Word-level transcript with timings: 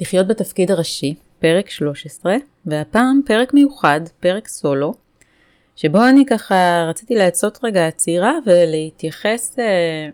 לחיות 0.00 0.26
בתפקיד 0.26 0.70
הראשי, 0.70 1.14
פרק 1.38 1.70
13, 1.70 2.36
והפעם 2.66 3.20
פרק 3.26 3.54
מיוחד, 3.54 4.00
פרק 4.20 4.48
סולו, 4.48 4.94
שבו 5.76 6.08
אני 6.08 6.26
ככה 6.26 6.86
רציתי 6.88 7.14
לעשות 7.14 7.58
רגע 7.62 7.86
עצירה 7.86 8.32
ולהתייחס 8.46 9.58
אה, 9.58 10.08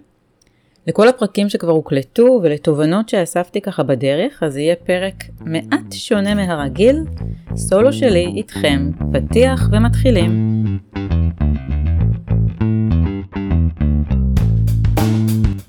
לכל 0.87 1.09
הפרקים 1.09 1.49
שכבר 1.49 1.73
הוקלטו 1.73 2.41
ולתובנות 2.43 3.09
שאספתי 3.09 3.61
ככה 3.61 3.83
בדרך, 3.83 4.43
אז 4.43 4.57
יהיה 4.57 4.77
פרק 4.77 5.15
מעט 5.41 5.93
שונה 5.93 6.35
מהרגיל, 6.35 6.97
סולו 7.57 7.93
שלי 7.93 8.33
איתכם, 8.37 8.91
פתיח 9.13 9.69
ומתחילים. 9.73 10.57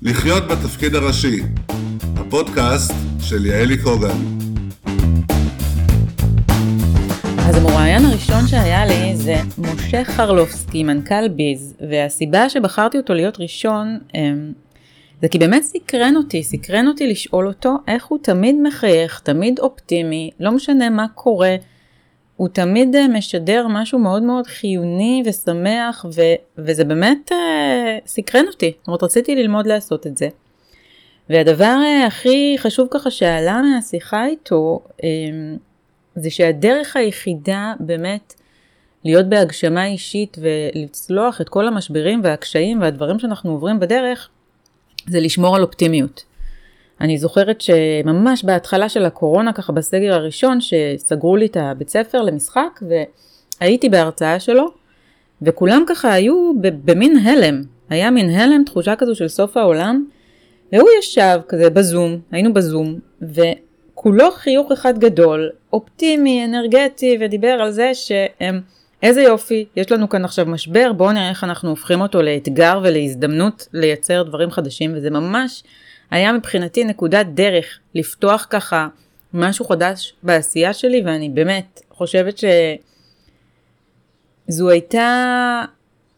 לחיות 0.02 0.42
בתפקיד 0.48 0.94
הראשי, 0.94 1.42
הפודקאסט 2.16 3.07
של 3.20 3.46
יעלי 3.46 3.82
קוגן. 3.82 4.18
אז 7.38 7.56
המוראיין 7.56 8.04
הראשון 8.04 8.46
שהיה 8.46 8.86
לי 8.86 9.16
זה 9.16 9.36
משה 9.58 10.04
חרלובסקי, 10.04 10.82
מנכ"ל 10.82 11.28
ביז, 11.28 11.74
והסיבה 11.90 12.48
שבחרתי 12.48 12.98
אותו 12.98 13.14
להיות 13.14 13.40
ראשון 13.40 13.98
אמ, 14.14 14.52
זה 15.22 15.28
כי 15.28 15.38
באמת 15.38 15.62
סקרן 15.62 16.16
אותי, 16.16 16.42
סקרן 16.42 16.88
אותי 16.88 17.06
לשאול 17.06 17.46
אותו 17.46 17.76
איך 17.88 18.06
הוא 18.06 18.18
תמיד 18.22 18.56
מחייך, 18.62 19.20
תמיד 19.24 19.58
אופטימי, 19.58 20.30
לא 20.40 20.50
משנה 20.52 20.90
מה 20.90 21.06
קורה, 21.14 21.56
הוא 22.36 22.48
תמיד 22.48 22.96
אה, 22.96 23.08
משדר 23.08 23.66
משהו 23.68 23.98
מאוד 23.98 24.22
מאוד 24.22 24.46
חיוני 24.46 25.22
ושמח, 25.26 26.06
ו- 26.14 26.34
וזה 26.58 26.84
באמת 26.84 27.32
uh, 27.32 27.34
סקרן 28.06 28.44
אותי, 28.46 28.72
זאת 28.78 28.88
אומרת 28.88 29.02
רציתי 29.02 29.34
ללמוד 29.34 29.66
לעשות 29.66 30.06
את 30.06 30.16
זה. 30.16 30.28
והדבר 31.30 31.76
uh, 31.82 32.06
הכי 32.06 32.56
חשוב 32.58 32.88
ככה 32.90 33.10
שעלה 33.10 33.62
מהשיחה 33.62 34.26
איתו, 34.26 34.80
um, 34.90 35.02
זה 36.16 36.30
שהדרך 36.30 36.96
היחידה 36.96 37.72
באמת 37.80 38.34
להיות 39.04 39.26
בהגשמה 39.26 39.86
אישית 39.86 40.36
ולצלוח 40.40 41.40
את 41.40 41.48
כל 41.48 41.66
המשברים 41.66 42.20
והקשיים 42.24 42.80
והדברים 42.80 43.18
שאנחנו 43.18 43.50
עוברים 43.50 43.80
בדרך, 43.80 44.28
זה 45.06 45.20
לשמור 45.20 45.56
על 45.56 45.62
אופטימיות. 45.62 46.24
אני 47.00 47.18
זוכרת 47.18 47.60
שממש 47.60 48.44
בהתחלה 48.44 48.88
של 48.88 49.04
הקורונה, 49.04 49.52
ככה 49.52 49.72
בסגר 49.72 50.14
הראשון, 50.14 50.58
שסגרו 50.60 51.36
לי 51.36 51.46
את 51.46 51.56
הבית 51.56 51.88
ספר 51.88 52.22
למשחק, 52.22 52.80
והייתי 53.60 53.88
בהרצאה 53.88 54.40
שלו, 54.40 54.66
וכולם 55.42 55.84
ככה 55.86 56.12
היו 56.12 56.52
במין 56.60 57.18
הלם. 57.18 57.62
היה 57.90 58.10
מין 58.10 58.30
הלם, 58.30 58.62
תחושה 58.66 58.96
כזו 58.96 59.14
של 59.14 59.28
סוף 59.28 59.56
העולם, 59.56 60.04
והוא 60.72 60.88
ישב 60.98 61.40
כזה 61.48 61.70
בזום, 61.70 62.20
היינו 62.30 62.54
בזום, 62.54 62.98
וכולו 63.22 64.30
חיוך 64.30 64.72
אחד 64.72 64.98
גדול, 64.98 65.50
אופטימי, 65.72 66.44
אנרגטי, 66.44 67.18
ודיבר 67.20 67.48
על 67.48 67.70
זה 67.70 67.94
שהם... 67.94 68.60
איזה 69.02 69.22
יופי, 69.22 69.66
יש 69.76 69.92
לנו 69.92 70.08
כאן 70.08 70.24
עכשיו 70.24 70.46
משבר, 70.46 70.92
בואו 70.92 71.12
נראה 71.12 71.28
איך 71.28 71.44
אנחנו 71.44 71.70
הופכים 71.70 72.00
אותו 72.00 72.22
לאתגר 72.22 72.80
ולהזדמנות 72.82 73.68
לייצר 73.72 74.22
דברים 74.22 74.50
חדשים, 74.50 74.92
וזה 74.96 75.10
ממש 75.10 75.62
היה 76.10 76.32
מבחינתי 76.32 76.84
נקודת 76.84 77.26
דרך 77.26 77.78
לפתוח 77.94 78.46
ככה 78.50 78.88
משהו 79.34 79.64
חדש 79.64 80.14
בעשייה 80.22 80.72
שלי, 80.72 81.02
ואני 81.06 81.28
באמת 81.28 81.80
חושבת 81.90 82.40
שזו 84.48 84.68
הייתה 84.68 85.64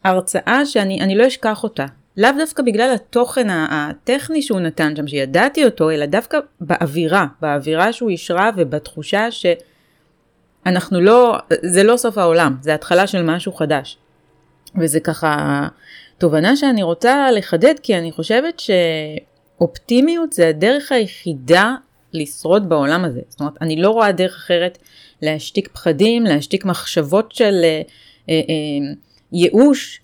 הרצאה 0.03 0.65
שאני 0.65 1.15
לא 1.15 1.27
אשכח 1.27 1.63
אותה. 1.63 1.85
לאו 2.17 2.29
דווקא 2.37 2.63
בגלל 2.63 2.93
התוכן 2.95 3.47
הטכני 3.49 4.41
שהוא 4.41 4.59
נתן 4.59 4.95
שם, 4.95 5.07
שידעתי 5.07 5.65
אותו, 5.65 5.91
אלא 5.91 6.05
דווקא 6.05 6.39
באווירה, 6.61 7.25
באווירה 7.41 7.93
שהוא 7.93 8.09
אישרה 8.09 8.49
ובתחושה 8.57 9.27
שאנחנו 9.31 11.01
לא, 11.01 11.37
זה 11.63 11.83
לא 11.83 11.97
סוף 11.97 12.17
העולם, 12.17 12.55
זה 12.61 12.73
התחלה 12.73 13.07
של 13.07 13.21
משהו 13.21 13.53
חדש. 13.53 13.97
וזה 14.75 14.99
ככה 14.99 15.67
תובנה 16.17 16.55
שאני 16.55 16.83
רוצה 16.83 17.31
לחדד, 17.31 17.75
כי 17.83 17.97
אני 17.97 18.11
חושבת 18.11 18.59
ש... 18.59 18.69
אופטימיות 19.61 20.33
זה 20.33 20.47
הדרך 20.47 20.91
היחידה 20.91 21.75
לשרוד 22.13 22.69
בעולם 22.69 23.05
הזה. 23.05 23.21
זאת 23.29 23.39
אומרת, 23.39 23.53
אני 23.61 23.81
לא 23.81 23.89
רואה 23.89 24.11
דרך 24.11 24.35
אחרת 24.35 24.77
להשתיק 25.21 25.67
פחדים, 25.67 26.23
להשתיק 26.23 26.65
מחשבות 26.65 27.31
של 27.31 27.53
אה, 27.63 27.81
אה, 28.29 28.35
אה, 28.35 28.93
ייאוש, 29.31 30.00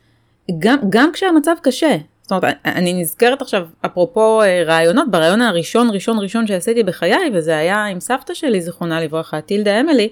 גם, 0.59 0.77
גם 0.89 1.11
כשהמצב 1.13 1.55
קשה. 1.61 1.97
זאת 2.21 2.31
אומרת, 2.31 2.55
אני 2.65 2.93
נזכרת 2.93 3.41
עכשיו, 3.41 3.67
אפרופו 3.85 4.41
אה, 4.41 4.63
רעיונות, 4.65 5.11
ברעיון 5.11 5.41
הראשון, 5.41 5.89
ראשון, 5.89 6.19
ראשון 6.19 6.47
שעשיתי 6.47 6.83
בחיי, 6.83 7.31
וזה 7.33 7.57
היה 7.57 7.85
עם 7.85 7.99
סבתא 7.99 8.33
שלי, 8.33 8.61
זיכרונה 8.61 9.01
לברכה, 9.01 9.41
טילדה 9.41 9.79
אמילי, 9.79 10.09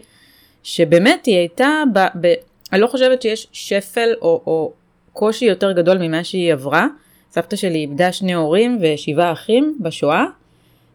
שבאמת 0.63 1.25
היא 1.25 1.37
הייתה, 1.37 1.83
ב, 1.93 1.99
ב, 2.21 2.33
אני 2.73 2.81
לא 2.81 2.87
חושבת 2.87 3.21
שיש 3.21 3.47
שפל 3.51 4.09
או, 4.21 4.41
או 4.47 4.71
קושי 5.13 5.45
יותר 5.45 5.71
גדול 5.71 5.97
ממה 5.97 6.23
שהיא 6.23 6.53
עברה. 6.53 6.87
סבתא 7.31 7.55
שלי 7.55 7.79
איבדה 7.79 8.11
שני 8.11 8.33
הורים 8.33 8.79
ושבעה 8.81 9.31
אחים 9.31 9.77
בשואה, 9.79 10.25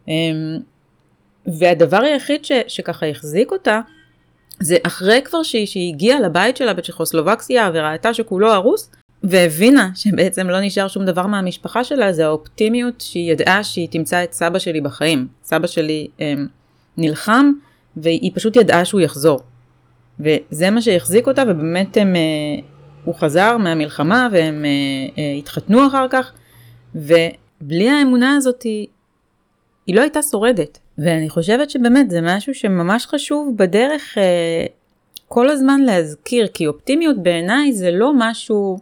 אמ, 0.09 0.59
והדבר 1.47 1.97
היחיד 2.03 2.45
ש, 2.45 2.53
שככה 2.69 3.07
החזיק 3.07 3.53
אותה, 3.53 3.81
זה 4.61 4.77
אחרי 4.87 5.21
כבר 5.25 5.43
שהיא, 5.43 5.67
שהיא 5.67 5.95
הגיעה 5.95 6.21
לבית 6.21 6.57
שלה 6.57 6.75
בצ'כוסלובקסיה 6.75 7.71
וראתה 7.75 8.15
שכולו 8.15 8.53
הרוס, 8.53 8.91
והבינה 9.23 9.91
שבעצם 9.95 10.51
לא 10.51 10.61
נשאר 10.61 10.89
שום 10.89 11.05
דבר 11.05 11.27
מהמשפחה 11.27 11.85
שלה, 11.85 12.13
זה 12.13 12.27
האופטימיות 12.27 13.01
שהיא 13.01 13.33
ידעה 13.33 13.65
שהיא 13.65 13.89
תמצא 13.91 14.25
את 14.25 14.33
סבא 14.33 14.59
שלי 14.59 14.81
בחיים. 14.81 15.29
סבא 15.45 15.67
שלי 15.67 16.09
אמ, 16.21 16.47
נלחם, 16.97 17.53
והיא 17.97 18.31
פשוט 18.35 18.57
ידעה 18.57 18.85
שהוא 18.85 19.01
יחזור. 19.01 19.41
וזה 20.21 20.71
מה 20.71 20.83
שהחזיק 20.83 21.29
אותה, 21.29 21.43
ובאמת 21.49 21.97
הם, 21.97 22.17
אה, 22.17 22.21
הוא 23.05 23.15
חזר 23.15 23.57
מהמלחמה 23.57 24.29
והם 24.33 24.65
אה, 24.65 24.71
אה, 25.23 25.33
התחתנו 25.39 25.87
אחר 25.87 26.07
כך, 26.11 26.33
ובלי 26.95 27.89
האמונה 27.89 28.37
הזאת 28.37 28.63
היא, 28.63 28.87
היא 29.87 29.95
לא 29.97 30.01
הייתה 30.01 30.21
שורדת. 30.23 30.79
ואני 30.99 31.29
חושבת 31.29 31.71
שבאמת 31.71 32.11
זה 32.11 32.21
משהו 32.23 32.55
שממש 32.55 33.07
חשוב 33.07 33.57
בדרך 33.57 34.19
אה, 34.19 34.67
כל 35.29 35.49
הזמן 35.49 35.81
להזכיר, 35.81 36.47
כי 36.55 36.67
אופטימיות 36.67 37.23
בעיניי 37.23 37.73
זה 37.73 37.91
לא 37.91 38.13
משהו, 38.17 38.79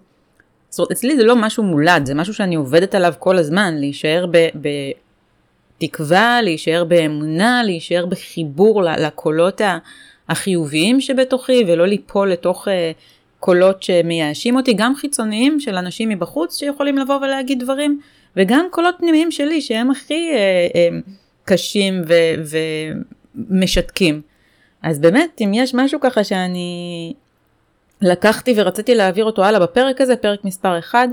זאת 0.71 0.79
אומרת, 0.79 0.91
אצלי 0.91 1.17
זה 1.17 1.25
לא 1.25 1.37
משהו 1.37 1.63
מולד, 1.63 2.07
זה 2.07 2.15
משהו 2.15 2.35
שאני 2.35 2.55
עובדת 2.55 2.95
עליו 2.95 3.15
כל 3.19 3.39
הזמן, 3.39 3.75
להישאר 3.79 4.27
בתקווה, 5.79 6.43
להישאר 6.43 6.85
באמונה, 6.85 7.63
להישאר 7.65 8.07
בחיבור 8.07 8.83
לקולות 8.83 9.61
החיוביים 10.29 11.01
שבתוכי 11.01 11.65
ולא 11.69 11.87
ליפול 11.87 12.33
לתוך 12.33 12.69
אה, 12.69 12.93
קולות 13.41 13.83
שמייאשים 13.83 14.57
אותי, 14.57 14.73
גם 14.73 14.95
חיצוניים 14.95 15.61
של 15.61 15.75
אנשים 15.75 16.09
מבחוץ 16.09 16.59
שיכולים 16.59 16.99
לבוא 16.99 17.17
ולהגיד 17.17 17.61
דברים, 17.61 18.01
וגם 18.37 18.67
קולות 18.71 18.95
פנימיים 18.99 19.31
שלי 19.31 19.61
שהם 19.61 19.91
הכי 19.91 20.31
אה, 20.33 20.67
אה, 20.75 20.89
קשים 21.45 22.03
ו- 22.09 22.59
ומשתקים. 23.51 24.21
אז 24.83 25.01
באמת, 25.01 25.41
אם 25.45 25.53
יש 25.55 25.75
משהו 25.75 26.01
ככה 26.01 26.25
שאני 26.25 27.13
לקחתי 28.03 28.55
ורציתי 28.57 28.95
להעביר 28.95 29.25
אותו 29.25 29.45
הלאה 29.45 29.61
בפרק 29.61 30.01
הזה, 30.01 30.17
פרק 30.17 30.45
מספר 30.45 30.79
1, 30.79 31.09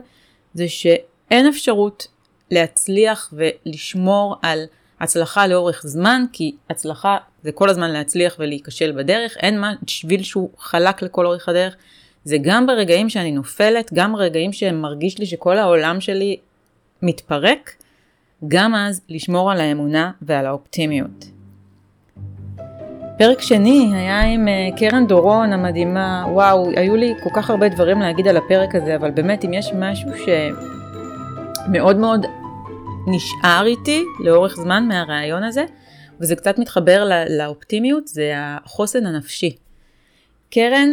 זה 0.53 0.67
שאין 0.67 1.47
אפשרות 1.47 2.07
להצליח 2.51 3.33
ולשמור 3.33 4.35
על 4.41 4.65
הצלחה 4.99 5.47
לאורך 5.47 5.81
זמן, 5.85 6.25
כי 6.33 6.55
הצלחה 6.69 7.17
זה 7.43 7.51
כל 7.51 7.69
הזמן 7.69 7.91
להצליח 7.91 8.35
ולהיכשל 8.39 8.91
בדרך, 8.91 9.37
אין 9.37 9.59
מה, 9.59 9.73
שביל 9.87 10.23
שהוא 10.23 10.49
חלק 10.57 11.01
לכל 11.01 11.25
אורך 11.25 11.49
הדרך. 11.49 11.75
זה 12.23 12.37
גם 12.41 12.67
ברגעים 12.67 13.09
שאני 13.09 13.31
נופלת, 13.31 13.93
גם 13.93 14.13
ברגעים 14.13 14.53
שמרגיש 14.53 15.19
לי 15.19 15.25
שכל 15.25 15.57
העולם 15.57 16.01
שלי 16.01 16.37
מתפרק, 17.01 17.75
גם 18.47 18.75
אז 18.75 19.01
לשמור 19.09 19.51
על 19.51 19.61
האמונה 19.61 20.11
ועל 20.21 20.45
האופטימיות. 20.45 21.25
פרק 23.17 23.41
שני 23.41 23.91
היה 23.93 24.21
עם 24.21 24.47
אה, 24.47 24.69
קרן 24.77 25.07
דורון 25.07 25.53
המדהימה, 25.53 26.25
וואו, 26.27 26.69
היו 26.75 26.95
לי 26.95 27.13
כל 27.23 27.29
כך 27.33 27.49
הרבה 27.49 27.69
דברים 27.69 27.99
להגיד 27.99 28.27
על 28.27 28.37
הפרק 28.37 28.75
הזה, 28.75 28.95
אבל 28.95 29.11
באמת 29.11 29.45
אם 29.45 29.53
יש 29.53 29.71
משהו 29.73 30.09
שמאוד 31.67 31.97
מאוד 31.97 32.25
נשאר 33.07 33.65
איתי 33.65 34.03
לאורך 34.19 34.55
זמן 34.55 34.87
מהרעיון 34.87 35.43
הזה, 35.43 35.65
וזה 36.19 36.35
קצת 36.35 36.59
מתחבר 36.59 37.09
לאופטימיות, 37.29 38.07
זה 38.07 38.31
החוסן 38.35 39.05
הנפשי. 39.05 39.55
קרן 40.49 40.89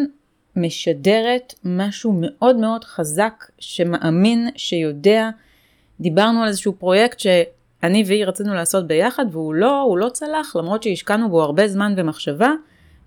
משדרת 0.57 1.55
משהו 1.65 2.15
מאוד 2.21 2.57
מאוד 2.57 2.85
חזק, 2.85 3.45
שמאמין, 3.59 4.49
שיודע. 4.57 5.31
דיברנו 6.01 6.43
על 6.43 6.49
איזשהו 6.49 6.73
פרויקט 6.73 7.19
שאני 7.83 8.05
והיא 8.07 8.25
רצינו 8.25 8.55
לעשות 8.55 8.87
ביחד, 8.87 9.27
והוא 9.31 9.55
לא, 9.55 9.81
הוא 9.81 9.99
לא 9.99 10.09
צלח, 10.09 10.57
למרות 10.57 10.83
שהשקענו 10.83 11.29
בו 11.29 11.43
הרבה 11.43 11.69
זמן 11.69 11.95
ומחשבה, 11.97 12.51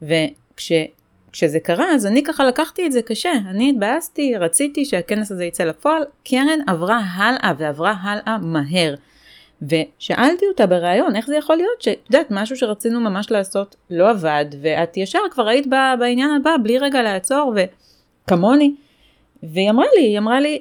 וכשזה 0.01 1.60
קרה, 1.63 1.92
אז 1.94 2.06
אני 2.06 2.24
ככה 2.24 2.45
לקחתי 2.45 2.86
את 2.86 2.92
זה 2.92 3.01
קשה. 3.01 3.31
אני 3.50 3.69
התבאסתי, 3.69 4.36
רציתי 4.36 4.86
שהכנס 4.86 5.31
הזה 5.31 5.45
יצא 5.45 5.63
לפועל, 5.63 6.04
קרן 6.24 6.60
עברה 6.68 7.00
הלאה 7.13 7.54
ועברה 7.57 7.94
הלאה 8.01 8.38
מהר. 8.38 8.95
ושאלתי 9.62 10.45
אותה 10.48 10.66
בריאיון, 10.66 11.16
איך 11.16 11.27
זה 11.27 11.36
יכול 11.36 11.56
להיות 11.56 11.81
שאת 11.81 11.98
יודעת, 12.10 12.27
משהו 12.30 12.56
שרצינו 12.56 13.00
ממש 13.00 13.31
לעשות 13.31 13.75
לא 13.89 14.10
עבד, 14.10 14.45
ואת 14.62 14.98
ישר 14.98 15.19
כבר 15.31 15.48
היית 15.48 15.68
בעניין 16.00 16.31
הבא 16.31 16.56
בלי 16.63 16.77
רגע 16.77 17.01
לעצור, 17.01 17.54
וכמוני. 17.56 18.75
והיא 19.44 19.69
אמרה 19.69 19.86
לי, 19.98 20.04
היא 20.04 20.18
אמרה 20.18 20.39
לי, 20.39 20.60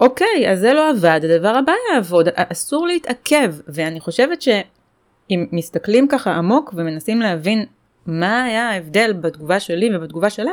אוקיי, 0.00 0.50
אז 0.52 0.60
זה 0.60 0.72
לא 0.72 0.90
עבד, 0.90 1.20
הדבר 1.24 1.48
הבא 1.56 1.72
יעבוד, 1.94 2.28
אסור 2.34 2.86
להתעכב, 2.86 3.54
ואני 3.68 4.00
חושבת 4.00 4.42
שאם 4.42 5.46
מסתכלים 5.52 6.08
ככה 6.08 6.32
עמוק 6.32 6.74
ומנסים 6.76 7.20
להבין 7.20 7.66
מה 8.06 8.44
היה 8.44 8.70
ההבדל 8.70 9.12
בתגובה 9.12 9.60
שלי 9.60 9.96
ובתגובה 9.96 10.30
שלה, 10.30 10.52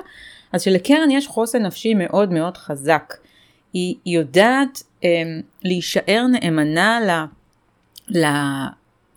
אז 0.54 0.62
שלקרן 0.62 1.12
יש 1.12 1.28
חוסן 1.28 1.66
נפשי 1.66 1.94
מאוד 1.94 2.34
מאוד 2.34 2.58
חזק. 2.58 3.14
היא 3.74 3.96
יודעת 4.06 4.84
אה, 5.04 5.10
להישאר 5.64 6.26
נאמנה 6.32 7.00
ל, 8.10 8.22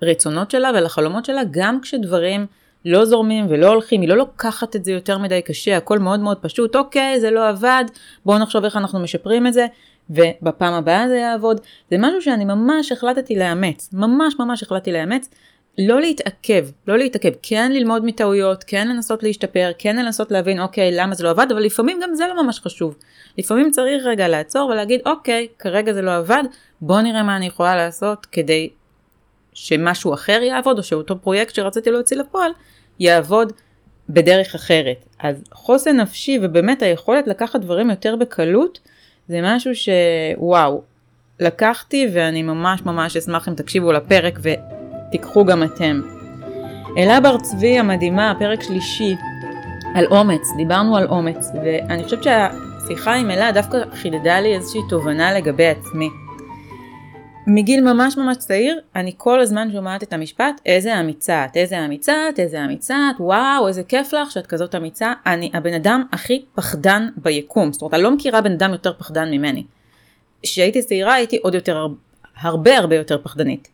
לרצונות 0.02 0.50
שלה 0.50 0.70
ולחלומות 0.74 1.24
שלה, 1.24 1.42
גם 1.50 1.80
כשדברים 1.80 2.46
לא 2.84 3.04
זורמים 3.04 3.46
ולא 3.48 3.68
הולכים, 3.68 4.00
היא 4.00 4.08
לא 4.08 4.16
לוקחת 4.16 4.76
את 4.76 4.84
זה 4.84 4.92
יותר 4.92 5.18
מדי 5.18 5.42
קשה, 5.42 5.76
הכל 5.76 5.98
מאוד 5.98 6.20
מאוד 6.20 6.38
פשוט, 6.38 6.76
אוקיי, 6.76 7.20
זה 7.20 7.30
לא 7.30 7.48
עבד, 7.48 7.84
בואו 8.24 8.38
נחשוב 8.38 8.64
איך 8.64 8.76
אנחנו 8.76 8.98
משפרים 9.00 9.46
את 9.46 9.52
זה, 9.52 9.66
ובפעם 10.10 10.74
הבאה 10.74 11.08
זה 11.08 11.16
יעבוד. 11.16 11.60
זה 11.90 11.96
משהו 11.98 12.22
שאני 12.22 12.44
ממש 12.44 12.92
החלטתי 12.92 13.36
לאמץ, 13.36 13.90
ממש 13.92 14.34
ממש 14.38 14.62
החלטתי 14.62 14.92
לאמץ, 14.92 15.28
לא 15.78 16.00
להתעכב, 16.00 16.66
לא 16.86 16.98
להתעכב, 16.98 17.32
כן 17.42 17.72
ללמוד 17.72 18.04
מטעויות, 18.04 18.64
כן 18.64 18.88
לנסות 18.88 19.22
להשתפר, 19.22 19.70
כן 19.78 19.96
לנסות 19.96 20.30
להבין 20.30 20.60
אוקיי 20.60 20.92
למה 20.92 21.14
זה 21.14 21.24
לא 21.24 21.30
עבד, 21.30 21.46
אבל 21.50 21.62
לפעמים 21.62 22.00
גם 22.02 22.14
זה 22.14 22.24
לא 22.26 22.42
ממש 22.42 22.60
חשוב. 22.60 22.96
לפעמים 23.38 23.70
צריך 23.70 24.02
רגע 24.06 24.28
לעצור 24.28 24.70
ולהגיד 24.70 25.00
אוקיי, 25.06 25.48
כרגע 25.58 25.92
זה 25.92 26.02
לא 26.02 26.16
עבד, 26.16 26.42
בוא 26.80 27.00
נראה 27.00 27.22
מה 27.22 27.36
אני 27.36 27.46
יכולה 27.46 27.76
לעשות 27.76 28.26
כדי 28.26 28.70
שמשהו 29.52 30.14
אחר 30.14 30.40
יעבוד, 30.42 30.78
או 30.78 30.82
שאותו 30.82 31.18
פרויקט 31.18 31.54
שרציתי 31.54 31.90
להוציא 31.90 32.16
לפועל 32.16 32.50
יעבוד 33.00 33.52
בדרך 34.08 34.54
אחרת. 34.54 35.04
אז 35.18 35.44
חוסן 35.52 35.96
נפשי 36.00 36.38
ובאמת 36.42 36.82
היכולת 36.82 37.26
לקחת 37.26 37.60
דברים 37.60 37.90
יותר 37.90 38.16
בקלות, 38.16 38.80
זה 39.30 39.40
משהו 39.42 39.70
שוואו, 39.74 40.82
לקחתי 41.40 42.08
ואני 42.12 42.42
ממש 42.42 42.82
ממש 42.82 43.16
אשמח 43.16 43.48
אם 43.48 43.54
תקשיבו 43.54 43.92
לפרק 43.92 44.38
ותיקחו 44.42 45.44
גם 45.44 45.62
אתם. 45.62 46.00
אלה 46.98 47.20
בר 47.20 47.38
צבי 47.38 47.78
המדהימה, 47.78 48.34
פרק 48.38 48.62
שלישי, 48.62 49.16
על 49.94 50.06
אומץ, 50.06 50.42
דיברנו 50.56 50.96
על 50.96 51.06
אומץ, 51.06 51.50
ואני 51.64 52.04
חושבת 52.04 52.22
שהשיחה 52.22 53.14
עם 53.14 53.30
אלה 53.30 53.52
דווקא 53.52 53.78
חידדה 53.94 54.40
לי 54.40 54.54
איזושהי 54.54 54.80
תובנה 54.88 55.32
לגבי 55.32 55.66
עצמי. 55.66 56.08
מגיל 57.54 57.92
ממש 57.92 58.16
ממש 58.16 58.36
צעיר, 58.36 58.80
אני 58.96 59.12
כל 59.16 59.40
הזמן 59.40 59.72
שומעת 59.72 60.02
את 60.02 60.12
המשפט, 60.12 60.60
איזה 60.66 61.00
אמיצה 61.00 61.44
את, 61.44 61.56
איזה 61.56 61.84
אמיצה 61.84 62.28
את, 62.28 62.40
איזה 62.40 62.64
אמיצה 62.64 62.96
את, 63.10 63.20
וואו, 63.20 63.68
איזה 63.68 63.82
כיף 63.82 64.12
לך 64.12 64.30
שאת 64.30 64.46
כזאת 64.46 64.74
אמיצה. 64.74 65.12
אני 65.26 65.50
הבן 65.54 65.74
אדם 65.74 66.04
הכי 66.12 66.44
פחדן 66.54 67.08
ביקום, 67.16 67.72
זאת 67.72 67.82
אומרת, 67.82 67.94
אני 67.94 68.02
לא 68.02 68.10
מכירה 68.10 68.40
בן 68.40 68.52
אדם 68.52 68.72
יותר 68.72 68.92
פחדן 68.98 69.30
ממני. 69.30 69.64
כשהייתי 70.42 70.82
צעירה 70.82 71.14
הייתי 71.14 71.36
עוד 71.36 71.54
יותר, 71.54 71.86
הרבה 72.40 72.78
הרבה 72.78 72.96
יותר 72.96 73.18
פחדנית. 73.22 73.68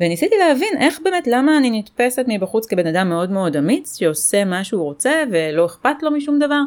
וניסיתי 0.00 0.34
להבין 0.38 0.78
איך 0.78 1.00
באמת, 1.04 1.26
למה 1.26 1.58
אני 1.58 1.78
נתפסת 1.78 2.24
מבחוץ 2.28 2.66
כבן 2.66 2.86
אדם 2.86 3.08
מאוד 3.08 3.30
מאוד 3.30 3.56
אמיץ, 3.56 3.98
שעושה 3.98 4.44
מה 4.44 4.64
שהוא 4.64 4.82
רוצה 4.84 5.22
ולא 5.30 5.66
אכפת 5.66 6.02
לו 6.02 6.10
משום 6.10 6.38
דבר. 6.38 6.60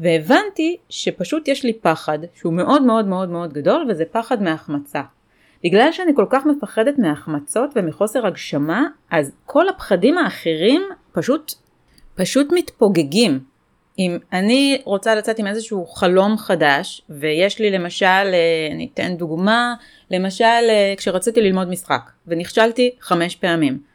והבנתי 0.00 0.76
שפשוט 0.88 1.48
יש 1.48 1.64
לי 1.64 1.72
פחד, 1.72 2.18
שהוא 2.34 2.52
מאוד 2.52 2.82
מאוד 2.82 3.06
מאוד 3.06 3.28
מאוד 3.28 3.52
גדול, 3.52 3.86
וזה 3.88 4.04
פחד 4.04 4.42
מהחמצה. 4.42 5.00
בגלל 5.64 5.92
שאני 5.92 6.12
כל 6.16 6.26
כך 6.30 6.46
מפחדת 6.46 6.98
מהחמצות 6.98 7.70
ומחוסר 7.76 8.26
הגשמה, 8.26 8.86
אז 9.10 9.32
כל 9.46 9.68
הפחדים 9.68 10.18
האחרים 10.18 10.82
פשוט, 11.12 11.52
פשוט 12.14 12.48
מתפוגגים. 12.52 13.40
אם 13.98 14.18
אני 14.32 14.82
רוצה 14.84 15.14
לצאת 15.14 15.38
עם 15.38 15.46
איזשהו 15.46 15.86
חלום 15.86 16.36
חדש, 16.36 17.02
ויש 17.08 17.58
לי 17.58 17.70
למשל, 17.70 18.06
אה, 18.06 18.68
אני 18.72 18.88
אתן 18.94 19.16
דוגמה, 19.16 19.74
למשל 20.10 20.44
אה, 20.44 20.94
כשרציתי 20.96 21.40
ללמוד 21.40 21.68
משחק, 21.68 22.10
ונכשלתי 22.26 22.90
חמש 23.00 23.36
פעמים. 23.36 23.89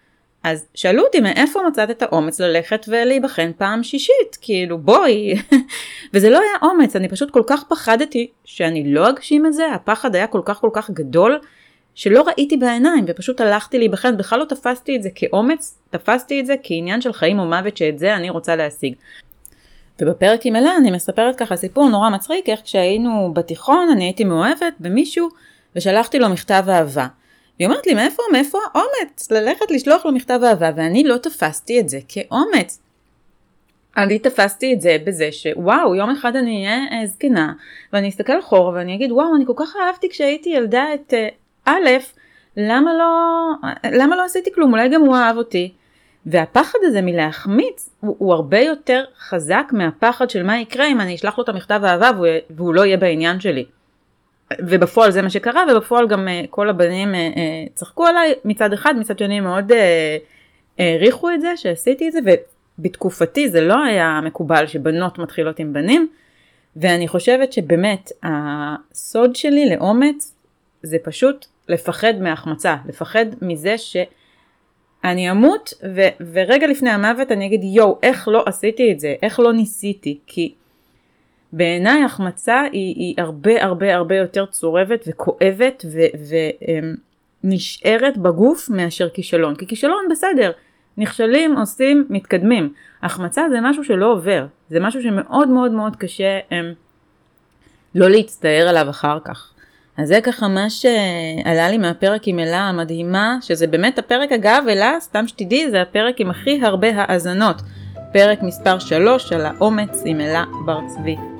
אז 0.45 0.67
שאלו 0.75 1.03
אותי 1.03 1.19
מאיפה 1.19 1.59
מצאת 1.67 1.89
את 1.89 2.01
האומץ 2.01 2.39
ללכת 2.39 2.85
ולהיבחן 2.87 3.51
פעם 3.57 3.83
שישית, 3.83 4.37
כאילו 4.41 4.77
בואי. 4.77 5.33
וזה 6.13 6.29
לא 6.29 6.39
היה 6.39 6.71
אומץ, 6.71 6.95
אני 6.95 7.09
פשוט 7.09 7.31
כל 7.31 7.43
כך 7.47 7.63
פחדתי 7.63 8.27
שאני 8.45 8.93
לא 8.93 9.09
אגשים 9.09 9.45
את 9.45 9.53
זה, 9.53 9.71
הפחד 9.73 10.15
היה 10.15 10.27
כל 10.27 10.41
כך 10.45 10.57
כל 10.61 10.69
כך 10.73 10.89
גדול, 10.89 11.39
שלא 11.95 12.21
ראיתי 12.21 12.57
בעיניים 12.57 13.05
ופשוט 13.07 13.41
הלכתי 13.41 13.77
להיבחן, 13.77 14.17
בכלל 14.17 14.39
לא 14.39 14.45
תפסתי 14.45 14.95
את 14.95 15.03
זה 15.03 15.09
כאומץ, 15.15 15.77
תפסתי 15.89 16.39
את 16.39 16.45
זה 16.45 16.55
כעניין 16.63 17.01
של 17.01 17.13
חיים 17.13 17.39
או 17.39 17.45
מוות 17.45 17.77
שאת 17.77 17.99
זה 17.99 18.15
אני 18.15 18.29
רוצה 18.29 18.55
להשיג. 18.55 18.93
ובפרק 20.01 20.45
עם 20.45 20.55
אלה 20.55 20.77
אני 20.77 20.91
מספרת 20.91 21.35
ככה 21.35 21.55
סיפור 21.55 21.89
נורא 21.89 22.09
מצחיק 22.09 22.49
איך 22.49 22.59
כשהיינו 22.63 23.31
בתיכון 23.33 23.89
אני 23.91 24.03
הייתי 24.03 24.23
מאוהבת 24.23 24.73
במישהו 24.79 25.29
ושלחתי 25.75 26.19
לו 26.19 26.29
מכתב 26.29 26.65
אהבה. 26.69 27.07
והיא 27.59 27.67
אומרת 27.67 27.87
לי 27.87 27.93
מאיפה 27.93 28.23
מאיפה 28.31 28.57
האומץ 28.73 29.31
ללכת 29.31 29.71
לשלוח 29.71 30.05
לו 30.05 30.11
מכתב 30.11 30.39
אהבה 30.43 30.69
ואני 30.75 31.03
לא 31.03 31.17
תפסתי 31.17 31.79
את 31.79 31.89
זה 31.89 31.99
כאומץ. 32.07 32.79
אני 33.97 34.19
תפסתי 34.19 34.73
את 34.73 34.81
זה 34.81 34.97
בזה 35.05 35.31
שוואו 35.31 35.95
יום 35.95 36.09
אחד 36.09 36.35
אני 36.35 36.65
אהיה 36.65 36.79
אה, 36.91 37.05
זקנה 37.05 37.53
ואני 37.93 38.09
אסתכל 38.09 38.39
אחורה 38.39 38.73
ואני 38.73 38.95
אגיד 38.95 39.11
וואו 39.11 39.35
אני 39.35 39.45
כל 39.45 39.53
כך 39.55 39.75
אהבתי 39.75 40.09
כשהייתי 40.09 40.49
ילדה 40.49 40.85
את 40.93 41.13
אה, 41.13 41.27
א', 41.65 41.89
למה 42.57 42.93
לא, 42.93 43.51
למה 43.91 44.15
לא 44.15 44.25
עשיתי 44.25 44.53
כלום? 44.53 44.71
אולי 44.71 44.89
גם 44.89 45.01
הוא 45.01 45.15
אהב 45.15 45.37
אותי. 45.37 45.73
והפחד 46.25 46.79
הזה 46.83 47.01
מלהחמיץ 47.01 47.89
הוא, 47.99 48.15
הוא 48.19 48.33
הרבה 48.33 48.59
יותר 48.59 49.03
חזק 49.17 49.69
מהפחד 49.71 50.29
של 50.29 50.43
מה 50.43 50.59
יקרה 50.59 50.87
אם 50.87 51.01
אני 51.01 51.15
אשלח 51.15 51.37
לו 51.37 51.43
את 51.43 51.49
המכתב 51.49 51.81
האהבה 51.83 52.11
והוא, 52.15 52.27
והוא 52.49 52.73
לא 52.73 52.85
יהיה 52.85 52.97
בעניין 52.97 53.39
שלי. 53.39 53.65
ובפועל 54.59 55.11
זה 55.11 55.21
מה 55.21 55.29
שקרה 55.29 55.63
ובפועל 55.71 56.07
גם 56.07 56.27
uh, 56.27 56.47
כל 56.49 56.69
הבנים 56.69 57.13
uh, 57.13 57.35
uh, 57.35 57.39
צחקו 57.73 58.05
עליי 58.05 58.33
מצד 58.45 58.73
אחד 58.73 58.95
מצד 58.99 59.19
שני 59.19 59.39
מאוד 59.39 59.71
העריכו 60.79 61.31
את 61.31 61.41
זה 61.41 61.57
שעשיתי 61.57 62.07
את 62.07 62.13
זה 62.13 62.19
ובתקופתי 62.79 63.49
זה 63.49 63.61
לא 63.61 63.83
היה 63.83 64.19
מקובל 64.23 64.67
שבנות 64.67 65.17
מתחילות 65.19 65.59
עם 65.59 65.73
בנים 65.73 66.07
ואני 66.75 67.07
חושבת 67.07 67.53
שבאמת 67.53 68.11
הסוד 68.23 69.35
שלי 69.35 69.69
לאומץ 69.75 70.35
זה 70.83 70.97
פשוט 71.03 71.45
לפחד 71.69 72.13
מהחמצה, 72.19 72.75
לפחד 72.87 73.25
מזה 73.41 73.77
שאני 73.77 75.31
אמות 75.31 75.73
ו- 75.95 76.25
ורגע 76.33 76.67
לפני 76.67 76.89
המוות 76.89 77.31
אני 77.31 77.45
אגיד 77.45 77.63
יואו 77.63 77.99
איך 78.03 78.27
לא 78.27 78.43
עשיתי 78.45 78.91
את 78.91 78.99
זה, 78.99 79.15
איך 79.21 79.39
לא 79.39 79.53
ניסיתי, 79.53 80.19
כי 80.27 80.53
בעיניי 81.57 82.03
החמצה 82.03 82.61
היא, 82.71 82.95
היא 82.95 83.15
הרבה 83.17 83.63
הרבה 83.63 83.95
הרבה 83.95 84.15
יותר 84.15 84.45
צורבת 84.45 85.05
וכואבת 85.07 85.85
ונשארת 87.43 88.17
בגוף 88.17 88.69
מאשר 88.69 89.09
כישלון, 89.09 89.55
כי 89.55 89.67
כישלון 89.67 90.05
בסדר, 90.11 90.51
נכשלים, 90.97 91.57
עושים, 91.57 92.05
מתקדמים. 92.09 92.73
החמצה 93.03 93.49
זה 93.49 93.57
משהו 93.61 93.83
שלא 93.83 94.11
עובר, 94.11 94.45
זה 94.69 94.79
משהו 94.79 95.01
שמאוד 95.01 95.47
מאוד 95.47 95.71
מאוד 95.71 95.95
קשה 95.95 96.39
הם, 96.51 96.73
לא 97.95 98.09
להצטער 98.09 98.67
עליו 98.69 98.89
אחר 98.89 99.17
כך. 99.25 99.51
אז 99.97 100.07
זה 100.07 100.19
ככה 100.23 100.47
מה 100.47 100.69
שעלה 100.69 101.69
לי 101.69 101.77
מהפרק 101.77 102.27
עם 102.27 102.39
אלה 102.39 102.59
המדהימה, 102.61 103.37
שזה 103.41 103.67
באמת 103.67 103.99
הפרק 103.99 104.31
אגב, 104.31 104.63
אלה, 104.69 104.97
סתם 104.99 105.27
שתדעי, 105.27 105.69
זה 105.69 105.81
הפרק 105.81 106.19
עם 106.19 106.29
הכי 106.29 106.59
הרבה 106.65 106.87
האזנות. 106.95 107.61
פרק 108.13 108.43
מספר 108.43 108.79
3 108.79 109.33
על 109.33 109.45
האומץ 109.45 110.03
עם 110.05 110.21
אלה 110.21 110.43
בר 110.65 110.79
צבי. 110.87 111.34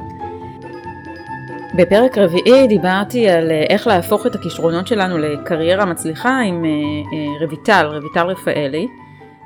בפרק 1.78 2.18
רביעי 2.18 2.68
דיברתי 2.68 3.30
על 3.30 3.52
אה, 3.52 3.64
איך 3.70 3.88
להפוך 3.88 4.28
את 4.28 4.36
הכישרונות 4.36 4.88
שלנו 4.88 5.18
לקריירה 5.18 5.86
מצליחה 5.86 6.40
עם 6.40 6.66
אה, 6.66 6.70
אה, 6.70 7.46
רויטל, 7.46 7.86
רויטל 7.86 8.28
רפאלי, 8.28 8.88